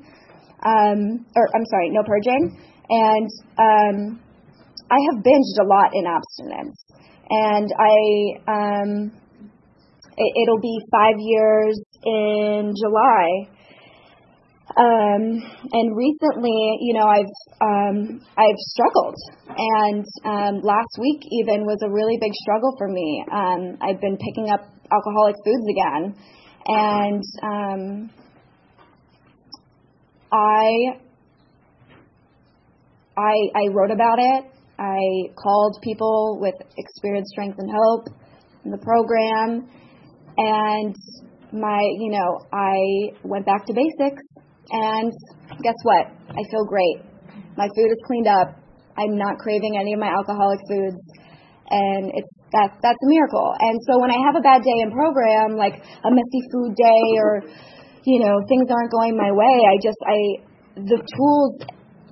um, 0.60 1.24
or 1.36 1.48
I'm 1.56 1.64
sorry, 1.72 1.88
no 1.88 2.02
purging, 2.04 2.52
and 2.88 3.28
um, 3.56 4.20
I 4.90 4.98
have 5.08 5.24
binged 5.24 5.56
a 5.60 5.64
lot 5.64 5.90
in 5.92 6.04
abstinence, 6.04 6.84
and 7.30 7.68
I 7.76 7.96
um, 8.48 9.12
it'll 10.18 10.60
be 10.60 10.78
five 10.90 11.16
years 11.18 11.80
in 12.04 12.74
July 12.76 13.48
um, 14.76 15.42
and 15.72 15.96
recently, 15.96 16.78
you 16.82 16.94
know, 16.94 17.06
I've 17.06 17.34
um, 17.60 18.20
I've 18.36 18.60
struggled, 18.70 19.16
and 19.56 20.04
um, 20.24 20.60
last 20.62 20.94
week 21.00 21.22
even 21.40 21.64
was 21.64 21.80
a 21.82 21.90
really 21.90 22.18
big 22.20 22.32
struggle 22.34 22.74
for 22.76 22.86
me. 22.86 23.24
Um, 23.32 23.78
I've 23.80 24.00
been 24.00 24.18
picking 24.18 24.50
up 24.50 24.60
alcoholic 24.92 25.36
foods 25.42 25.66
again, 25.68 26.14
and 26.66 27.22
um, 27.42 28.10
I 30.30 31.00
I 33.16 33.34
I 33.56 33.72
wrote 33.72 33.90
about 33.90 34.18
it. 34.18 34.44
I 34.78 35.32
called 35.34 35.78
people 35.82 36.38
with 36.40 36.54
experience, 36.76 37.30
strength, 37.32 37.58
and 37.58 37.68
hope 37.68 38.14
in 38.64 38.70
the 38.70 38.78
program, 38.78 39.66
and 40.38 40.94
my 41.52 41.82
you 41.98 42.10
know 42.10 42.38
I 42.52 43.12
went 43.22 43.44
back 43.44 43.66
to 43.66 43.74
basics 43.74 44.22
and 44.70 45.12
guess 45.62 45.78
what? 45.82 46.06
I 46.28 46.42
feel 46.50 46.64
great. 46.68 47.00
My 47.56 47.68
food 47.68 47.90
is 47.90 48.00
cleaned 48.06 48.28
up. 48.28 48.54
I'm 48.98 49.16
not 49.16 49.38
craving 49.38 49.78
any 49.78 49.94
of 49.94 50.00
my 50.00 50.08
alcoholic 50.08 50.60
foods. 50.68 51.00
And 51.70 52.10
it's 52.14 52.32
that's 52.52 52.76
that's 52.82 53.00
a 53.02 53.08
miracle. 53.08 53.54
And 53.60 53.78
so 53.88 54.00
when 54.00 54.10
I 54.10 54.18
have 54.24 54.36
a 54.36 54.40
bad 54.40 54.62
day 54.62 54.78
in 54.82 54.90
program, 54.92 55.56
like 55.56 55.80
a 56.04 56.10
messy 56.10 56.42
food 56.52 56.74
day 56.76 57.04
or 57.18 57.42
you 58.04 58.24
know, 58.24 58.40
things 58.48 58.68
aren't 58.70 58.92
going 58.92 59.16
my 59.16 59.32
way, 59.32 59.56
I 59.68 59.76
just 59.82 59.98
I 60.04 60.18
the 60.76 61.00
tools 61.00 61.52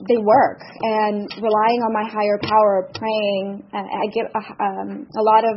they 0.09 0.19
work 0.19 0.61
and 0.61 1.25
relying 1.41 1.81
on 1.81 1.93
my 1.93 2.05
higher 2.05 2.39
power, 2.43 2.89
praying. 2.93 3.65
I 3.73 4.07
get 4.13 4.29
um, 4.37 5.07
a 5.17 5.23
lot 5.23 5.45
of 5.45 5.57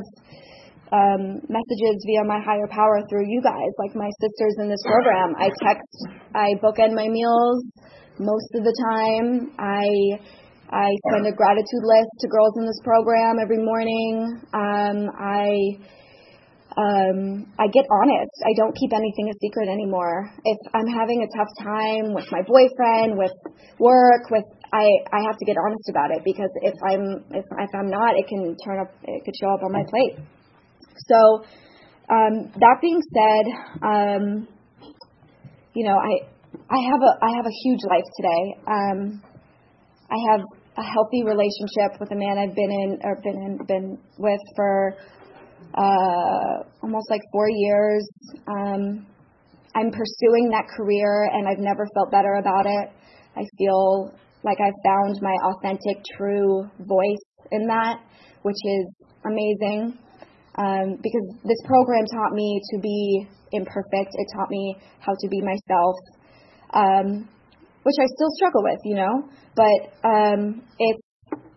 um, 0.91 1.41
messages 1.49 1.97
via 2.05 2.23
my 2.25 2.41
higher 2.41 2.67
power 2.69 3.01
through 3.09 3.29
you 3.29 3.41
guys, 3.41 3.71
like 3.77 3.95
my 3.95 4.09
sisters 4.21 4.55
in 4.59 4.69
this 4.69 4.81
program. 4.85 5.35
I 5.37 5.49
text, 5.61 5.95
I 6.33 6.47
bookend 6.63 6.93
my 6.93 7.07
meals 7.07 7.63
most 8.17 8.49
of 8.55 8.63
the 8.63 8.75
time. 8.75 9.53
I 9.59 9.85
I 10.69 10.89
send 11.13 11.25
a 11.25 11.33
gratitude 11.33 11.81
list 11.81 12.09
to 12.21 12.27
girls 12.29 12.53
in 12.57 12.65
this 12.65 12.79
program 12.83 13.37
every 13.41 13.57
morning. 13.57 14.41
Um, 14.53 15.09
I 15.17 15.77
um, 16.77 17.49
I 17.57 17.65
get 17.73 17.85
honest. 17.89 18.35
I 18.45 18.53
don't 18.55 18.75
keep 18.77 18.93
anything 18.93 19.29
a 19.29 19.35
secret 19.41 19.67
anymore. 19.67 20.29
If 20.45 20.59
I'm 20.73 20.85
having 20.85 21.25
a 21.25 21.29
tough 21.35 21.49
time 21.61 22.13
with 22.13 22.29
my 22.31 22.41
boyfriend, 22.45 23.17
with 23.17 23.33
work, 23.79 24.29
with 24.29 24.45
I 24.71 24.85
I 25.11 25.25
have 25.25 25.37
to 25.37 25.45
get 25.45 25.57
honest 25.57 25.89
about 25.89 26.11
it 26.11 26.21
because 26.23 26.49
if 26.61 26.77
I'm 26.85 27.25
if 27.33 27.45
if 27.45 27.71
I'm 27.73 27.89
not, 27.89 28.17
it 28.17 28.27
can 28.27 28.55
turn 28.63 28.79
up. 28.79 28.93
It 29.03 29.25
could 29.25 29.35
show 29.41 29.49
up 29.49 29.61
on 29.63 29.73
my 29.73 29.83
plate. 29.89 30.17
So, 31.07 31.43
um, 32.09 32.51
that 32.59 32.77
being 32.81 33.01
said, 33.13 33.45
um, 33.83 34.47
you 35.73 35.85
know, 35.85 35.95
I 35.95 36.25
I 36.69 36.79
have 36.89 37.01
a 37.01 37.25
I 37.25 37.35
have 37.35 37.45
a 37.45 37.55
huge 37.63 37.81
life 37.87 38.05
today. 38.17 38.43
Um, 38.67 39.23
I 40.09 40.17
have 40.31 40.41
a 40.77 40.83
healthy 40.83 41.23
relationship 41.23 41.99
with 41.99 42.11
a 42.11 42.15
man 42.15 42.37
I've 42.37 42.55
been 42.55 42.71
in 42.71 42.99
or 43.03 43.15
been 43.21 43.35
in, 43.35 43.65
been 43.65 43.97
with 44.17 44.39
for 44.55 44.95
uh, 45.75 46.63
almost 46.81 47.09
like 47.09 47.21
four 47.31 47.49
years. 47.49 48.07
Um, 48.47 49.05
I'm 49.75 49.91
pursuing 49.91 50.49
that 50.49 50.65
career, 50.75 51.29
and 51.31 51.47
I've 51.47 51.59
never 51.59 51.85
felt 51.93 52.11
better 52.11 52.33
about 52.35 52.65
it. 52.65 52.89
I 53.37 53.43
feel 53.57 54.11
like 54.43 54.57
I've 54.59 54.79
found 54.83 55.19
my 55.21 55.35
authentic, 55.53 56.03
true 56.17 56.63
voice 56.79 57.25
in 57.51 57.67
that, 57.67 57.99
which 58.41 58.57
is 58.65 58.87
amazing 59.25 59.97
um, 60.59 60.99
because 61.01 61.25
this 61.47 61.61
program 61.65 62.03
taught 62.11 62.33
me 62.33 62.59
to 62.71 62.79
be 62.79 63.27
imperfect. 63.51 64.11
It 64.11 64.27
taught 64.35 64.49
me 64.49 64.75
how 64.99 65.13
to 65.17 65.27
be 65.29 65.41
myself, 65.41 65.95
um, 66.73 67.29
which 67.83 67.95
I 67.99 68.05
still 68.05 68.31
struggle 68.35 68.63
with, 68.63 68.79
you 68.83 68.95
know. 68.95 69.23
But 69.55 69.79
um, 70.03 70.61
it's 70.77 71.01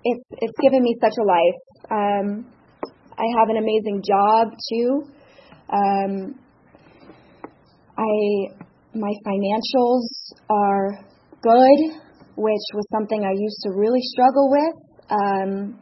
it's 0.04 0.24
it's 0.30 0.58
given 0.62 0.82
me 0.82 0.94
such 1.00 1.14
a 1.18 1.24
life. 1.26 1.60
Um, 1.90 2.46
I 3.18 3.26
have 3.38 3.50
an 3.50 3.56
amazing 3.58 4.02
job 4.06 4.54
too. 4.70 5.02
Um, 5.68 6.38
I 7.98 8.62
my 8.94 9.12
financials 9.26 10.06
are 10.48 10.98
good, 11.42 11.98
which 12.36 12.66
was 12.74 12.86
something 12.92 13.24
I 13.24 13.32
used 13.36 13.62
to 13.64 13.70
really 13.70 14.00
struggle 14.00 14.50
with. 14.50 14.74
Um, 15.10 15.81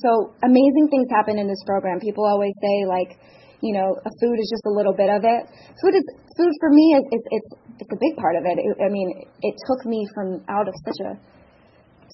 so 0.00 0.34
amazing 0.42 0.86
things 0.90 1.06
happen 1.10 1.38
in 1.38 1.46
this 1.46 1.62
program. 1.66 2.00
People 2.00 2.26
always 2.26 2.52
say 2.60 2.86
like, 2.88 3.18
you 3.62 3.72
know, 3.72 3.94
a 3.94 4.10
food 4.20 4.36
is 4.38 4.48
just 4.50 4.66
a 4.66 4.74
little 4.74 4.94
bit 4.94 5.08
of 5.08 5.22
it. 5.22 5.42
Food 5.80 5.94
is 5.94 6.04
food 6.36 6.52
for 6.60 6.70
me 6.70 6.98
is 6.98 7.04
it's 7.10 7.28
it's 7.30 7.50
it's 7.84 7.92
a 7.92 8.00
big 8.00 8.14
part 8.18 8.36
of 8.36 8.44
it. 8.44 8.58
it 8.58 8.74
I 8.82 8.90
mean, 8.90 9.08
it 9.42 9.54
took 9.66 9.86
me 9.86 10.06
from 10.14 10.42
out 10.48 10.68
of 10.68 10.74
such 10.84 11.00
a 11.06 11.10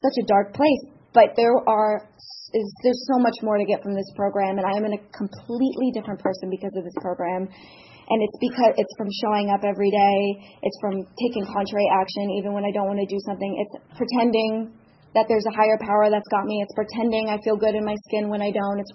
such 0.00 0.16
a 0.20 0.24
dark 0.26 0.54
place 0.54 1.00
but 1.12 1.34
there 1.36 1.56
are 1.68 2.08
is 2.50 2.66
there's 2.82 3.02
so 3.06 3.18
much 3.18 3.38
more 3.42 3.58
to 3.58 3.64
get 3.64 3.82
from 3.82 3.94
this 3.94 4.10
program 4.16 4.58
and 4.58 4.66
I 4.66 4.74
am 4.74 4.84
a 4.86 4.98
completely 5.14 5.94
different 5.94 6.18
person 6.18 6.50
because 6.50 6.74
of 6.74 6.82
this 6.82 6.98
program 6.98 7.46
and 7.46 8.18
it's 8.26 8.38
because 8.42 8.74
it's 8.74 8.94
from 8.98 9.06
showing 9.22 9.50
up 9.54 9.62
every 9.62 9.90
day 9.90 10.18
it's 10.62 10.78
from 10.82 11.06
taking 11.18 11.46
contrary 11.46 11.86
action 11.94 12.26
even 12.38 12.52
when 12.52 12.64
I 12.66 12.72
don't 12.74 12.90
want 12.90 12.98
to 12.98 13.06
do 13.06 13.20
something 13.22 13.50
it's 13.62 13.74
pretending 13.94 14.74
that 15.14 15.26
there's 15.28 15.44
a 15.46 15.54
higher 15.54 15.78
power 15.80 16.10
that's 16.10 16.28
got 16.30 16.44
me 16.44 16.62
it's 16.62 16.74
pretending 16.74 17.28
I 17.28 17.38
feel 17.42 17.56
good 17.56 17.74
in 17.74 17.84
my 17.84 17.96
skin 18.08 18.28
when 18.28 18.42
I 18.42 18.50
don't 18.50 18.78
it's 18.78 18.92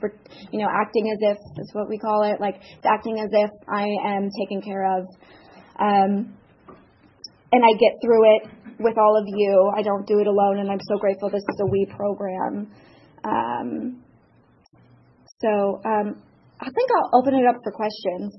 you 0.52 0.60
know 0.60 0.70
acting 0.72 1.12
as 1.12 1.20
if 1.22 1.38
that's 1.58 1.74
what 1.74 1.90
we 1.90 1.98
call 1.98 2.24
it 2.24 2.40
like 2.40 2.62
acting 2.84 3.20
as 3.20 3.30
if 3.32 3.52
I 3.68 3.88
am 4.16 4.30
taken 4.32 4.62
care 4.62 4.86
of 4.98 5.08
um 5.80 6.36
and 7.52 7.64
I 7.64 7.72
get 7.80 7.96
through 8.04 8.36
it 8.36 8.44
with 8.80 8.98
all 8.98 9.18
of 9.18 9.24
you. 9.28 9.72
I 9.76 9.82
don't 9.82 10.06
do 10.06 10.20
it 10.20 10.28
alone, 10.28 10.60
and 10.60 10.70
I'm 10.70 10.82
so 10.82 10.98
grateful 10.98 11.30
this 11.30 11.44
is 11.48 11.62
a 11.62 11.66
we 11.66 11.86
program. 11.96 12.72
Um, 13.24 14.04
so 15.40 15.82
um, 15.86 16.22
I 16.60 16.66
think 16.66 16.90
I'll 16.98 17.20
open 17.20 17.34
it 17.36 17.46
up 17.48 17.56
for 17.64 17.72
questions. 17.72 18.34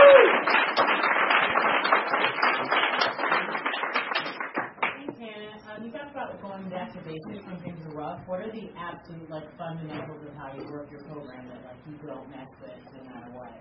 going 6.50 6.68
back 6.70 6.92
to 6.92 7.00
basics 7.06 7.46
when 7.46 7.62
things 7.62 7.78
are 7.86 7.94
rough. 7.94 8.26
What 8.26 8.40
are 8.40 8.50
the 8.50 8.66
absolute 8.76 9.30
like 9.30 9.46
fundamentals 9.56 10.26
of 10.26 10.34
how 10.34 10.50
you 10.56 10.66
work 10.70 10.90
your 10.90 11.02
program 11.04 11.46
that 11.46 11.62
like 11.62 11.78
you 11.86 11.94
don't 12.02 12.28
mess 12.28 12.50
with 12.60 12.74
no 12.98 13.04
matter 13.06 13.30
what? 13.38 13.54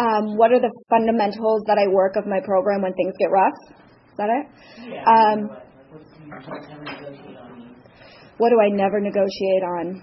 Um, 0.00 0.36
what 0.36 0.52
are 0.52 0.60
the 0.60 0.72
fundamentals 0.88 1.64
that 1.66 1.76
I 1.76 1.88
work 1.92 2.16
of 2.16 2.26
my 2.26 2.40
program 2.44 2.80
when 2.80 2.94
things 2.94 3.12
get 3.18 3.30
rough? 3.30 3.58
Is 3.68 4.16
that 4.16 4.28
it? 4.32 4.46
Yeah. 4.88 5.04
Um, 5.04 5.48
what, 5.48 5.68
what, 5.90 6.00
never 6.72 6.84
negotiate 6.84 7.36
on 7.36 7.76
what 8.38 8.50
do 8.50 8.60
I 8.60 8.68
never 8.68 9.00
negotiate 9.00 9.64
on? 9.64 10.02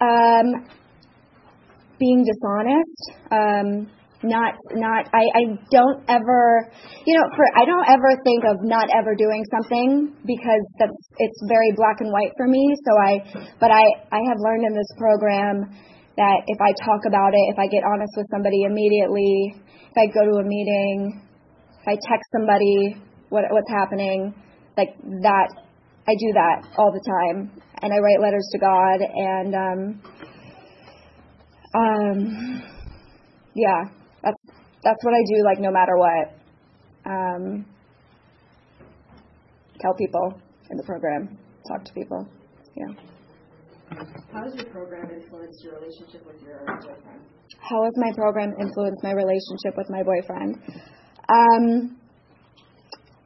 Um, 0.00 0.66
being 1.98 2.24
dishonest. 2.24 3.10
Um, 3.30 3.90
not 4.22 4.54
not 4.72 5.04
I, 5.12 5.24
I 5.36 5.42
don't 5.70 6.00
ever 6.08 6.72
you 7.04 7.14
know 7.16 7.26
for 7.36 7.44
I 7.56 7.64
don't 7.64 7.88
ever 7.88 8.16
think 8.24 8.44
of 8.44 8.56
not 8.64 8.88
ever 8.94 9.14
doing 9.14 9.44
something 9.52 10.14
because 10.24 10.64
that's 10.78 11.00
it's 11.18 11.40
very 11.48 11.72
black 11.76 12.00
and 12.00 12.10
white 12.12 12.32
for 12.36 12.48
me. 12.48 12.74
So 12.84 12.92
I 12.96 13.12
but 13.60 13.70
I 13.70 13.84
I 14.12 14.20
have 14.28 14.38
learned 14.40 14.64
in 14.64 14.74
this 14.74 14.88
program 14.96 15.68
that 16.16 16.38
if 16.46 16.58
I 16.60 16.72
talk 16.84 17.04
about 17.06 17.32
it, 17.34 17.44
if 17.52 17.58
I 17.58 17.66
get 17.68 17.84
honest 17.84 18.12
with 18.16 18.26
somebody 18.32 18.64
immediately, 18.64 19.52
if 19.52 19.96
I 19.96 20.06
go 20.12 20.24
to 20.24 20.40
a 20.40 20.44
meeting, 20.44 21.20
if 21.80 21.88
I 21.88 21.96
text 22.08 22.26
somebody 22.32 22.96
what 23.28 23.44
what's 23.50 23.70
happening, 23.70 24.34
like 24.76 24.96
that, 25.22 25.48
I 26.08 26.12
do 26.16 26.32
that 26.32 26.68
all 26.78 26.92
the 26.92 27.04
time, 27.04 27.52
and 27.82 27.92
I 27.92 27.98
write 27.98 28.20
letters 28.20 28.48
to 28.52 28.58
God, 28.58 28.98
and 29.02 29.54
um, 29.54 30.02
um, 31.74 32.62
yeah, 33.54 33.84
that's 34.26 34.58
that's 34.82 35.02
what 35.04 35.14
I 35.14 35.22
do, 35.26 35.44
like 35.44 35.60
no 35.60 35.70
matter 35.70 35.96
what. 35.96 36.26
Um, 37.06 37.64
tell 39.80 39.94
people 39.94 40.40
in 40.70 40.76
the 40.76 40.82
program, 40.82 41.38
talk 41.68 41.84
to 41.84 41.92
people, 41.94 42.26
yeah. 42.76 42.92
How 44.32 44.42
has 44.42 44.54
your 44.56 44.66
program 44.66 45.10
influenced 45.10 45.62
your 45.62 45.78
relationship 45.78 46.26
with 46.26 46.42
your 46.42 46.58
boyfriend? 46.66 47.22
How 47.60 47.84
has 47.84 47.92
my 47.96 48.10
program 48.14 48.54
influenced 48.60 49.02
my 49.02 49.12
relationship 49.12 49.76
with 49.76 49.88
my 49.88 50.02
boyfriend? 50.02 50.56
Um, 51.28 51.96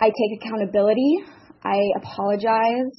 I 0.01 0.07
take 0.07 0.43
accountability. 0.43 1.25
I 1.65 1.79
apologize. 1.97 2.93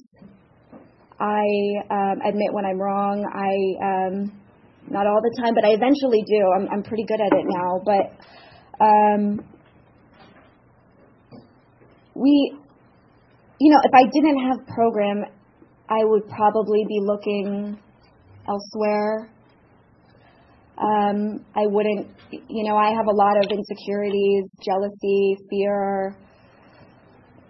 I 1.19 1.45
um, 1.89 2.21
admit 2.25 2.51
when 2.51 2.65
I'm 2.65 2.79
wrong. 2.79 3.25
I 3.29 3.53
um, 3.85 4.40
not 4.91 5.07
all 5.07 5.21
the 5.21 5.33
time, 5.41 5.55
but 5.55 5.63
I 5.63 5.71
eventually 5.71 6.23
do. 6.27 6.41
I'm 6.55 6.67
I'm 6.69 6.83
pretty 6.83 7.05
good 7.07 7.19
at 7.19 7.31
it 7.31 7.45
now. 7.47 7.79
But 7.83 8.11
um, 8.83 9.39
we, 12.13 12.53
you 13.59 13.71
know, 13.71 13.79
if 13.83 13.93
I 13.93 14.03
didn't 14.11 14.39
have 14.49 14.67
program, 14.67 15.23
I 15.89 16.03
would 16.03 16.27
probably 16.27 16.85
be 16.87 16.99
looking 17.01 17.79
elsewhere. 18.47 19.29
Um, 20.77 21.45
I 21.55 21.67
wouldn't, 21.67 22.07
you 22.31 22.63
know, 22.67 22.75
I 22.75 22.89
have 22.89 23.05
a 23.05 23.15
lot 23.15 23.37
of 23.37 23.51
insecurities, 23.51 24.45
jealousy, 24.65 25.37
fear. 25.49 26.15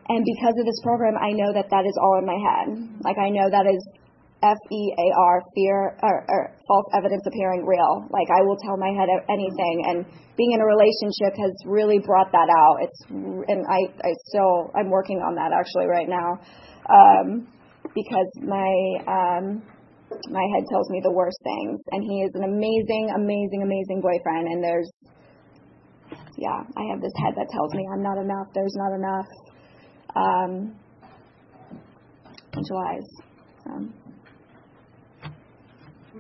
And 0.10 0.26
because 0.26 0.56
of 0.60 0.66
this 0.66 0.82
program, 0.84 1.16
I 1.16 1.32
know 1.32 1.54
that 1.54 1.70
that 1.70 1.86
is 1.86 1.98
all 2.02 2.20
in 2.20 2.26
my 2.26 2.36
head. 2.36 2.68
Like, 3.02 3.18
I 3.18 3.30
know 3.30 3.50
that 3.50 3.66
is 3.72 4.01
F 4.44 4.58
E 4.72 4.82
A 4.98 5.08
R, 5.20 5.42
fear, 5.54 5.98
or, 6.02 6.26
or 6.28 6.42
false 6.68 6.86
evidence 6.98 7.22
appearing 7.28 7.66
real. 7.66 8.08
Like, 8.10 8.28
I 8.34 8.42
will 8.42 8.58
tell 8.58 8.78
my 8.78 8.90
head 8.90 9.10
anything. 9.30 9.86
And 9.88 10.06
being 10.36 10.52
in 10.54 10.62
a 10.62 10.66
relationship 10.66 11.38
has 11.38 11.54
really 11.66 12.00
brought 12.00 12.32
that 12.32 12.50
out. 12.50 12.78
It's, 12.82 13.00
and 13.10 13.66
I, 13.70 13.80
I 14.02 14.12
still, 14.26 14.72
I'm 14.76 14.90
working 14.90 15.20
on 15.20 15.36
that 15.36 15.52
actually 15.54 15.86
right 15.86 16.10
now. 16.10 16.42
Um, 16.90 17.48
because 17.94 18.30
my 18.42 18.74
um, 19.06 19.62
my 20.30 20.46
head 20.54 20.64
tells 20.70 20.90
me 20.90 21.02
the 21.04 21.12
worst 21.12 21.38
things, 21.44 21.80
and 21.92 22.04
he 22.04 22.22
is 22.22 22.32
an 22.36 22.44
amazing, 22.44 23.14
amazing, 23.16 23.62
amazing 23.64 24.02
boyfriend. 24.02 24.48
And 24.48 24.64
there's, 24.64 24.92
yeah, 26.38 26.64
I 26.78 26.84
have 26.92 27.02
this 27.02 27.14
head 27.24 27.34
that 27.38 27.48
tells 27.52 27.74
me 27.74 27.86
I'm 27.94 28.04
not 28.04 28.18
enough. 28.18 28.48
There's 28.54 28.76
not 28.76 28.94
enough. 28.96 29.28
Um, 30.16 30.76
lies. 32.70 33.08
So. 33.64 34.01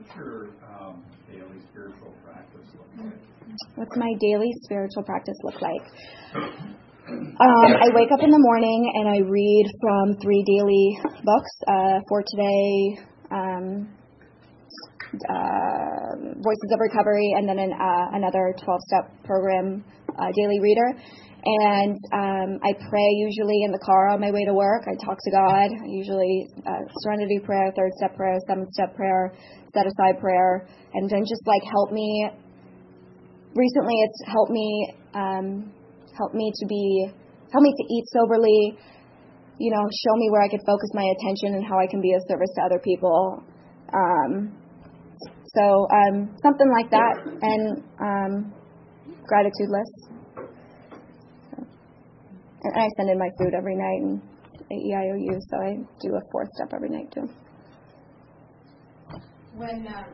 What's 0.01 0.15
your 0.17 0.49
um, 0.65 1.03
daily 1.29 1.61
spiritual 1.69 2.11
practice 2.25 2.65
look 2.73 2.89
like? 2.97 3.13
What's 3.75 3.95
my 3.95 4.11
daily 4.19 4.49
spiritual 4.63 5.03
practice 5.03 5.37
look 5.43 5.61
like? 5.61 5.85
Um, 6.33 7.71
I 7.77 7.89
wake 7.93 8.09
up 8.11 8.23
in 8.23 8.31
the 8.31 8.39
morning 8.39 8.91
and 8.95 9.07
I 9.07 9.19
read 9.29 9.65
from 9.79 10.17
three 10.19 10.41
daily 10.41 10.97
books. 11.23 11.51
Uh, 11.67 11.99
for 12.09 12.23
today, 12.25 12.97
um, 13.29 13.93
uh, 15.29 16.17
Voices 16.41 16.69
of 16.73 16.79
Recovery, 16.79 17.35
and 17.37 17.47
then 17.47 17.59
an, 17.59 17.71
uh, 17.71 18.17
another 18.17 18.55
12-step 18.57 19.23
program 19.23 19.85
uh, 19.85 20.00
daily 20.35 20.59
reader. 20.59 20.95
And 21.43 21.97
um, 22.13 22.59
I 22.61 22.73
pray 22.89 23.09
usually 23.17 23.65
in 23.65 23.71
the 23.71 23.81
car 23.81 24.09
on 24.13 24.21
my 24.21 24.29
way 24.29 24.45
to 24.45 24.53
work. 24.53 24.85
I 24.85 24.93
talk 25.03 25.17
to 25.17 25.31
God. 25.31 25.69
Usually 25.89 26.45
uh, 26.67 26.85
Serenity 27.01 27.39
prayer, 27.39 27.73
third 27.75 27.91
step 27.97 28.15
prayer, 28.15 28.37
seventh 28.47 28.69
step 28.73 28.95
prayer, 28.95 29.33
set 29.73 29.87
aside 29.87 30.21
prayer, 30.21 30.67
and 30.93 31.09
then 31.09 31.25
just 31.25 31.41
like 31.47 31.63
help 31.65 31.91
me. 31.91 32.29
Recently, 33.55 33.95
it's 34.05 34.21
helped 34.27 34.51
me 34.51 34.93
um, 35.15 35.73
help 36.15 36.33
me 36.33 36.51
to 36.61 36.65
be, 36.67 37.09
help 37.51 37.63
me 37.63 37.73
to 37.73 37.83
eat 37.89 38.05
soberly, 38.13 38.77
you 39.57 39.71
know, 39.71 39.83
show 40.05 40.15
me 40.15 40.29
where 40.29 40.43
I 40.43 40.47
could 40.47 40.61
focus 40.65 40.89
my 40.93 41.09
attention 41.17 41.55
and 41.55 41.65
how 41.65 41.79
I 41.79 41.87
can 41.87 42.01
be 42.01 42.13
of 42.13 42.21
service 42.29 42.49
to 42.55 42.61
other 42.61 42.79
people. 42.79 43.43
Um, 43.93 44.55
so 45.57 45.87
um, 45.89 46.37
something 46.41 46.69
like 46.71 46.91
that, 46.91 47.15
and 47.41 47.83
um, 47.99 48.53
gratitude 49.27 49.69
list. 49.69 50.11
And 52.63 52.73
I 52.75 52.87
send 52.97 53.09
in 53.09 53.17
my 53.17 53.29
food 53.39 53.53
every 53.57 53.75
night 53.75 54.01
and 54.01 54.21
AEIOU, 54.71 55.39
so 55.49 55.57
I 55.57 55.77
do 56.01 56.15
a 56.15 56.21
fourth 56.31 56.49
step 56.55 56.73
every 56.73 56.89
night 56.89 57.11
too. 57.11 57.27
When 59.55 59.87
um, 59.87 60.05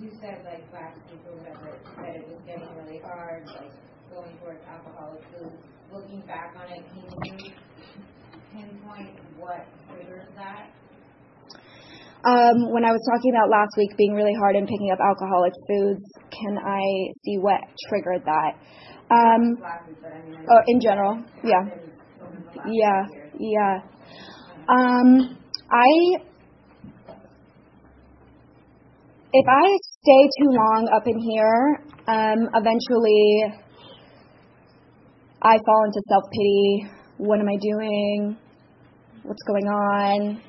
you 0.00 0.10
said 0.20 0.44
like 0.44 0.64
last 0.72 0.96
week 1.10 1.20
or 1.28 1.36
whatever 1.36 1.76
that 1.96 2.16
it 2.16 2.28
was 2.28 2.40
getting 2.46 2.68
really 2.76 3.00
hard, 3.02 3.46
like 3.46 3.72
going 4.14 4.36
towards 4.38 4.64
alcoholic 4.64 5.22
foods. 5.32 5.56
Looking 5.92 6.20
back 6.26 6.54
on 6.56 6.70
it, 6.70 6.84
can 6.90 7.38
you 7.38 7.52
pinpoint 8.52 9.18
what 9.38 9.66
triggers 9.88 10.26
that? 10.36 10.70
Um, 12.24 12.72
when 12.74 12.84
I 12.84 12.90
was 12.90 13.00
talking 13.06 13.30
about 13.30 13.48
last 13.48 13.76
week 13.78 13.96
being 13.96 14.12
really 14.12 14.34
hard 14.34 14.56
in 14.56 14.66
picking 14.66 14.90
up 14.90 14.98
alcoholic 14.98 15.52
foods, 15.68 16.02
can 16.30 16.58
I 16.58 16.82
see 17.22 17.38
what 17.38 17.60
triggered 17.88 18.24
that? 18.26 18.58
Um, 19.10 19.56
oh, 20.50 20.62
in 20.66 20.80
general, 20.80 21.22
yeah, 21.44 21.62
yeah, 22.66 23.06
yeah. 23.38 23.80
Um, 24.68 25.38
I 25.70 26.18
if 29.32 29.46
I 29.46 29.78
stay 30.02 30.22
too 30.42 30.50
long 30.50 30.88
up 30.92 31.06
in 31.06 31.18
here, 31.20 31.78
um, 32.08 32.48
eventually 32.52 33.44
I 35.40 35.56
fall 35.64 35.84
into 35.84 36.02
self 36.08 36.24
pity. 36.32 36.86
What 37.18 37.38
am 37.38 37.48
I 37.48 37.56
doing? 37.60 38.36
What's 39.22 39.42
going 39.44 39.66
on? 39.66 40.47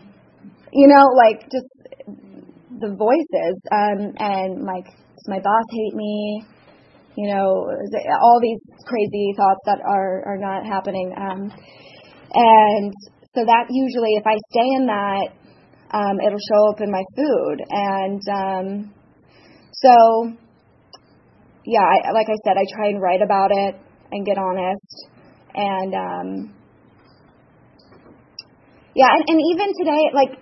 You 0.71 0.87
know, 0.87 1.05
like 1.15 1.49
just 1.51 1.65
the 2.79 2.95
voices, 2.95 3.55
um, 3.71 4.13
and 4.17 4.63
like, 4.63 4.85
my 5.27 5.39
boss 5.39 5.65
hate 5.71 5.95
me? 5.95 6.43
You 7.17 7.27
know, 7.33 7.67
all 8.21 8.39
these 8.41 8.61
crazy 8.85 9.33
thoughts 9.35 9.61
that 9.65 9.79
are 9.85 10.23
are 10.25 10.37
not 10.37 10.65
happening. 10.65 11.13
Um, 11.17 11.51
And 12.31 12.93
so 13.33 13.41
that 13.45 13.65
usually, 13.69 14.13
if 14.13 14.25
I 14.25 14.37
stay 14.51 14.69
in 14.77 14.85
that, 14.85 15.27
um, 15.91 16.19
it'll 16.21 16.37
show 16.37 16.69
up 16.69 16.81
in 16.81 16.91
my 16.91 17.03
food. 17.15 17.57
And 17.69 18.21
um, 18.29 18.93
so, 19.73 20.37
yeah, 21.65 21.81
I, 21.81 22.11
like 22.11 22.27
I 22.29 22.37
said, 22.45 22.57
I 22.57 22.65
try 22.75 22.89
and 22.89 23.01
write 23.01 23.21
about 23.21 23.49
it 23.51 23.75
and 24.11 24.25
get 24.25 24.37
honest. 24.37 25.07
And 25.55 25.93
um, 25.95 26.53
yeah, 28.95 29.09
and, 29.13 29.23
and 29.27 29.39
even 29.53 29.67
today, 29.77 30.03
like 30.13 30.33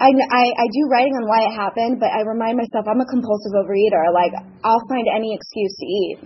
I, 0.00 0.10
I 0.10 0.44
I 0.52 0.66
do 0.72 0.82
writing 0.90 1.14
on 1.14 1.24
why 1.26 1.46
it 1.48 1.54
happened, 1.54 2.00
but 2.00 2.10
I 2.10 2.22
remind 2.22 2.58
myself 2.58 2.86
I'm 2.86 3.00
a 3.00 3.06
compulsive 3.06 3.54
overeater. 3.54 4.04
Like 4.12 4.32
I'll 4.62 4.84
find 4.88 5.06
any 5.14 5.34
excuse 5.34 5.74
to 5.78 5.86
eat. 5.86 6.18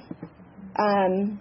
Um, 0.79 1.41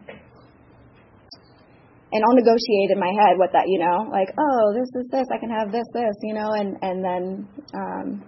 and 2.12 2.24
I'll 2.24 2.36
negotiate 2.36 2.90
in 2.92 3.00
my 3.00 3.12
head 3.12 3.38
what 3.38 3.52
that, 3.54 3.68
you 3.68 3.80
know, 3.80 4.08
like, 4.10 4.30
oh, 4.40 4.74
this 4.74 4.88
is 4.96 5.12
this, 5.12 5.28
I 5.32 5.38
can 5.38 5.50
have 5.52 5.72
this, 5.72 5.86
this, 5.94 6.16
you 6.24 6.34
know, 6.34 6.52
and 6.54 6.78
and 6.82 7.04
then 7.04 7.48
um, 7.74 8.24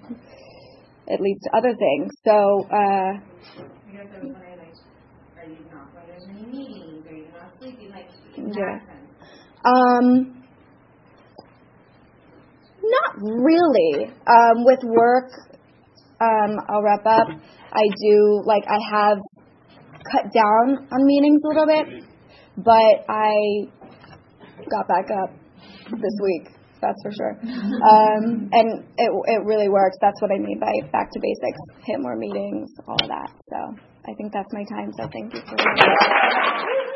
it 1.08 1.20
leads 1.22 1.42
to 1.44 1.58
other 1.58 1.74
things. 1.76 2.14
So. 2.26 2.68
Uh, 2.72 3.12
I 3.90 3.92
guess 3.92 4.06
I 4.14 4.24
was 4.24 4.32
wondering, 4.32 4.60
like, 4.60 4.76
are 5.38 5.50
you 5.50 5.58
not 5.74 5.92
going 5.94 6.08
to 6.08 6.16
as 6.16 6.28
many 6.28 6.46
meetings? 6.46 7.06
Are 7.08 7.16
you 7.16 7.28
not 7.34 7.52
sleeping? 7.60 7.92
Like, 7.92 8.08
in 8.38 8.54
Yeah. 8.54 8.80
Um, 9.66 10.39
not 12.90 13.22
really. 13.22 14.12
Um, 14.28 14.66
with 14.66 14.80
work, 14.84 15.32
um, 16.22 16.58
I'll 16.68 16.84
wrap 16.84 17.06
up. 17.06 17.28
I 17.72 17.86
do 18.02 18.42
like 18.46 18.64
I 18.68 18.80
have 18.92 19.18
cut 20.12 20.34
down 20.34 20.88
on 20.92 21.06
meetings 21.06 21.42
a 21.44 21.48
little 21.48 21.68
bit, 21.68 22.04
but 22.58 23.06
I 23.08 23.34
got 24.70 24.88
back 24.88 25.06
up 25.24 25.32
this 25.92 26.18
week. 26.24 26.56
That's 26.82 27.02
for 27.04 27.12
sure. 27.12 27.36
Um, 27.44 28.50
and 28.54 28.84
it 28.98 29.12
it 29.28 29.46
really 29.46 29.70
works. 29.70 29.98
That's 30.02 30.22
what 30.22 30.32
I 30.32 30.40
mean 30.40 30.60
by 30.60 30.72
back 30.92 31.12
to 31.12 31.20
basics. 31.20 31.60
Hit 31.86 32.00
more 32.00 32.16
meetings, 32.16 32.70
all 32.88 32.96
of 33.02 33.10
that. 33.10 33.32
So 33.50 33.76
I 34.08 34.14
think 34.16 34.32
that's 34.32 34.52
my 34.54 34.64
time. 34.64 34.92
So 34.98 35.08
thank 35.12 35.34
you 35.34 35.42
for. 35.42 36.89